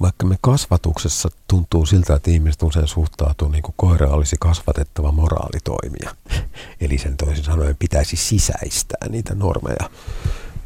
[0.01, 6.15] vaikka me kasvatuksessa tuntuu siltä, että ihmiset usein suhtautuu niin kuin koira olisi kasvatettava moraalitoimija.
[6.81, 9.91] Eli sen toisin sanoen pitäisi sisäistää niitä normeja,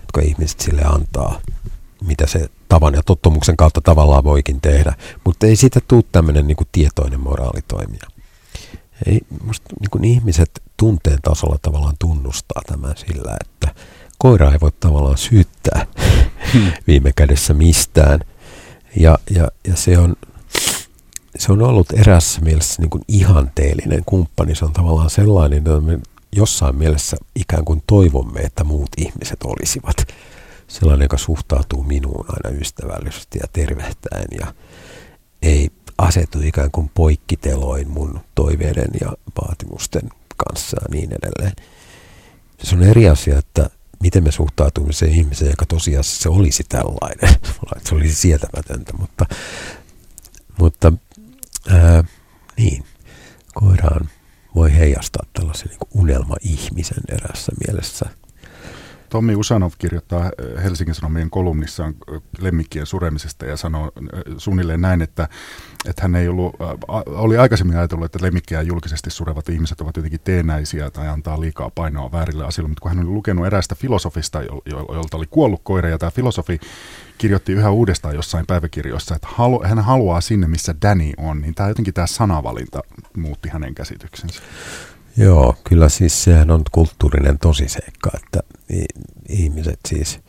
[0.01, 1.41] jotka ihmiset sille antaa,
[2.05, 4.93] mitä se tavan ja tottumuksen kautta tavallaan voikin tehdä.
[5.25, 8.07] Mutta ei siitä tule tämmöinen niin kuin tietoinen moraalitoimija.
[9.07, 13.75] Ei, musta niin kuin ihmiset tunteen tasolla tavallaan tunnustaa tämän sillä, että
[14.19, 15.87] koira ei voi tavallaan syyttää
[16.53, 16.73] hmm.
[16.87, 18.21] viime kädessä mistään–
[18.97, 20.17] ja, ja, ja se, on,
[21.39, 24.55] se on ollut erässä mielessä niin kuin ihanteellinen kumppani.
[24.55, 25.99] Se on tavallaan sellainen, että me
[26.37, 29.97] jossain mielessä ikään kuin toivomme, että muut ihmiset olisivat.
[30.69, 34.55] Sellainen, joka suhtautuu minuun aina ystävällisesti ja tervehtäen ja
[35.43, 39.13] ei asetu ikään kuin poikkiteloin mun toiveiden ja
[39.43, 41.53] vaatimusten kanssa ja niin edelleen.
[42.63, 43.71] Se on eri asia, että
[44.03, 47.41] miten me suhtautumme se ihmiseen, joka tosiasiassa se olisi tällainen.
[47.89, 49.27] se olisi sietämätöntä, mutta,
[50.59, 50.93] mutta
[51.71, 52.05] ää,
[52.57, 52.85] niin,
[53.55, 54.11] koiraan
[54.55, 58.07] voi heijastaa tällaisen niin unelma-ihmisen erässä mielessä–
[59.09, 65.03] Tommi Usanov kirjoittaa äh, Helsingin Sanomien kolumnissaan äh, lemmikkien suremisesta ja sanoo äh, suunnilleen näin,
[65.03, 65.29] että,
[65.89, 66.57] että hän ei ollut,
[67.07, 72.13] oli aikaisemmin ajatellut, että lemmikkiä julkisesti surevat ihmiset ovat jotenkin teenäisiä tai antaa liikaa painoa
[72.13, 74.43] väärille asioille, mutta kun hän oli lukenut eräästä filosofista,
[74.95, 76.61] jolta oli kuollut koira, ja tämä filosofi
[77.19, 81.69] kirjoitti yhä uudestaan jossain päiväkirjoissa, että halu, hän haluaa sinne, missä Danny on, niin tämä
[81.69, 82.81] jotenkin tämä sanavalinta
[83.17, 84.43] muutti hänen käsityksensä.
[85.19, 88.41] Joo, kyllä siis sehän on kulttuurinen tosiseikka, että
[89.29, 90.21] ihmiset siis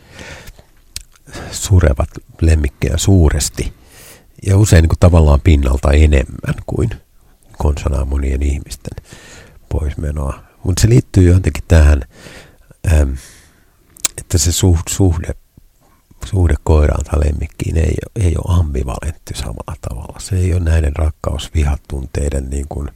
[1.51, 2.09] surevat
[2.41, 3.73] lemmikkejä suuresti
[4.45, 6.89] ja usein niin kuin tavallaan pinnalta enemmän kuin
[7.57, 9.05] konsanaan monien ihmisten
[9.69, 10.43] poismenoa.
[10.63, 12.01] Mutta se liittyy jotenkin tähän,
[14.17, 14.51] että se
[14.89, 15.35] suhde,
[16.25, 20.19] suhde koiraan tai lemmikkiin ei, ei ole ambivalentti samalla tavalla.
[20.19, 22.89] Se ei ole näiden rakkaus-vihatunteiden niin kuin,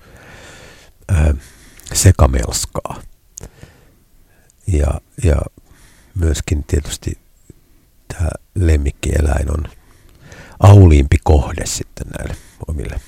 [1.93, 3.01] sekamelskaa.
[4.67, 5.41] Ja, ja
[6.15, 7.17] myöskin tietysti
[8.07, 9.67] tämä lemmikkieläin on
[10.59, 12.36] auliimpi kohde sitten näille
[12.67, 12.99] omille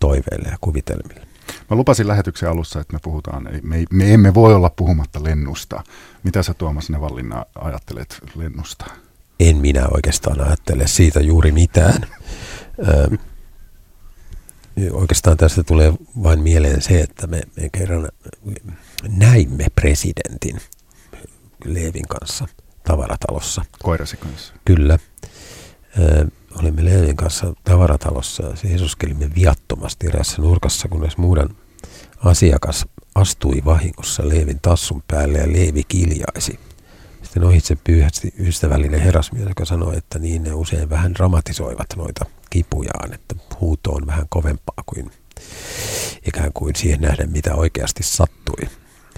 [0.00, 1.26] toiveille ja kuvitelmille.
[1.70, 5.84] Mä lupasin lähetyksen alussa, että me puhutaan, me, me emme voi olla puhumatta lennusta.
[6.22, 8.84] Mitä sä Tuomas Nevallinna ajattelet lennusta?
[9.40, 12.06] en minä oikeastaan ajattele siitä juuri mitään.
[14.92, 18.08] Oikeastaan tästä tulee vain mieleen se, että me, me kerran
[19.08, 20.60] näimme presidentin
[21.64, 22.46] Leevin kanssa
[22.84, 23.64] tavaratalossa.
[23.82, 24.54] Koirasi kanssa?
[24.64, 24.98] Kyllä.
[25.98, 26.26] Ö,
[26.60, 31.56] olimme Leevin kanssa tavaratalossa ja seisoskelimme viattomasti eräässä nurkassa, kunnes muudan
[32.24, 36.58] asiakas astui vahingossa Leevin tassun päälle ja Leevi kiljaisi.
[37.22, 42.24] Sitten ohitse pyyhästi ystävällinen herrasmies, joka sanoi, että niin ne usein vähän dramatisoivat noita
[42.54, 45.10] kipujaan, että huuto on vähän kovempaa kuin
[46.26, 48.68] ikään kuin siihen nähden, mitä oikeasti sattui.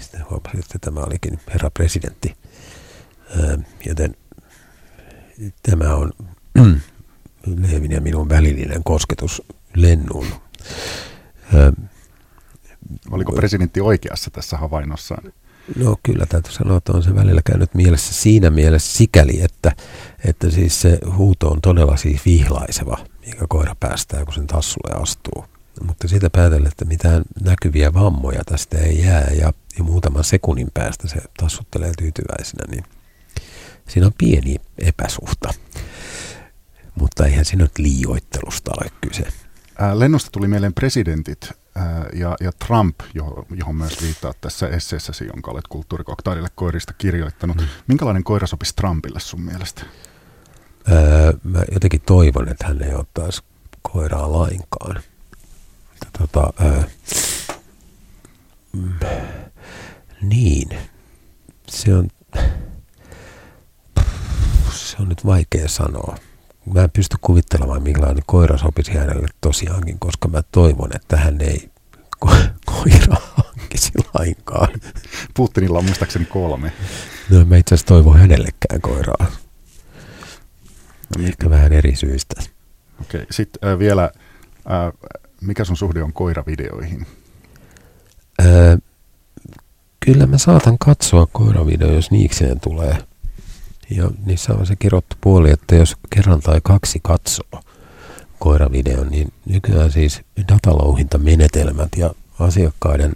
[0.01, 2.33] Sitten huomasin, että tämä olikin herra presidentti.
[3.85, 4.15] Joten
[5.63, 6.11] tämä on
[7.61, 9.41] Leevin ja minun välillinen kosketus
[9.75, 10.27] lennuun.
[13.11, 15.33] Oliko presidentti oikeassa tässä havainnossaan?
[15.75, 19.75] No kyllä täytyy sanoa, että on se välillä käynyt mielessä siinä mielessä sikäli, että,
[20.25, 22.97] että siis se huuto on todella siis vihlaiseva,
[23.27, 25.45] mikä koira päästää, kun sen tassulle astuu.
[25.83, 31.07] Mutta siitä päätellä, että mitään näkyviä vammoja tästä ei jää ja, ja muutaman sekunnin päästä
[31.07, 32.83] se tassuttelee tyytyväisenä, niin
[33.87, 35.53] siinä on pieni epäsuhta.
[36.95, 39.27] Mutta eihän siinä nyt liioittelusta ole kyse.
[39.79, 41.51] Ää, lennosta tuli mieleen presidentit
[42.13, 47.57] ja, ja Trump, johon, johon myös viittaat tässä esseessäsi, jonka olet kulttuurikoktailille koirista kirjoittanut.
[47.57, 47.67] Mm.
[47.87, 49.81] Minkälainen koira sopisi Trumpille sun mielestä?
[50.91, 53.41] Öö, mä jotenkin toivon, että hän ei ottaisi
[53.81, 55.01] koiraa lainkaan.
[56.19, 56.81] Tota, öö,
[58.73, 58.93] mm,
[60.21, 60.69] niin,
[61.67, 62.07] se on,
[64.71, 66.17] se on nyt vaikea sanoa
[66.73, 71.69] mä en pysty kuvittelemaan, millainen koira sopisi hänelle tosiaankin, koska mä toivon, että hän ei
[72.25, 74.69] ko- koira hankkisi lainkaan.
[75.33, 76.71] Putinilla on muistaakseni kolme.
[77.29, 79.25] No mä itse asiassa toivon hänellekään koiraa.
[81.17, 82.41] No, Ehkä vähän eri syistä.
[83.01, 83.25] Okei, okay.
[83.31, 84.11] sitten äh, vielä,
[84.71, 85.09] äh,
[85.41, 87.05] mikä sun suhde on koiravideoihin?
[88.41, 88.77] Äh,
[89.99, 92.97] kyllä mä saatan katsoa koiravideoja, jos niikseen tulee.
[93.89, 97.61] Ja niissä on se kirottu puoli, että jos kerran tai kaksi katsoo
[98.39, 103.15] koiravideon, niin nykyään siis datalouhintamenetelmät ja asiakkaiden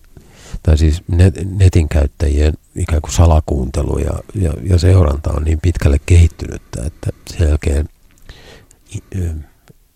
[0.64, 6.00] tai siis net, netin käyttäjien ikään kuin salakuuntelu ja, ja, ja seuranta on niin pitkälle
[6.06, 7.90] kehittynyttä, että sen jälkeen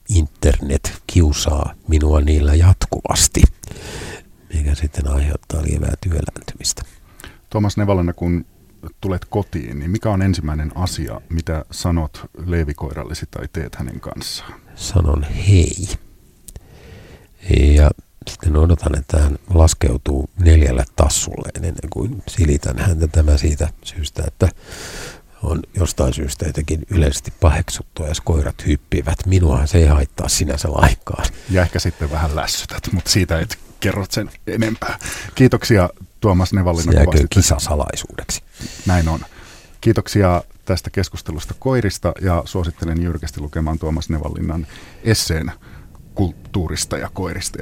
[0.10, 3.42] internet kiusaa minua niillä jatkuvasti,
[4.54, 6.82] mikä sitten aiheuttaa lievää työläntymistä.
[7.50, 8.46] Tuomas Nevalana, kun
[9.02, 14.54] tulet kotiin, niin mikä on ensimmäinen asia, mitä sanot leivikoirallesi tai teet hänen kanssaan?
[14.76, 15.88] Sanon hei.
[17.76, 17.92] Ja
[18.30, 24.50] sitten odotan, että hän laskeutuu neljälle tassulleen ennen kuin silitän häntä tämä siitä syystä, että
[25.44, 29.26] on jostain syystä jotenkin yleisesti paheksuttua, jos koirat hyppivät.
[29.26, 31.26] Minuahan se ei haittaa sinänsä laikkaan.
[31.50, 35.00] Ja ehkä sitten vähän lässytät, mutta siitä et kerrot sen enempää.
[35.36, 36.92] Kiitoksia Tuomas Nevallina.
[36.92, 38.44] Se jääkö kisasalaisuudeksi?
[38.86, 39.20] Näin on.
[39.82, 44.68] Kiitoksia tästä keskustelusta koirista ja suosittelen jyrkästi lukemaan Tuomas Nevallinnan
[45.04, 45.52] esseen
[46.16, 47.54] kulttuurista ja koirista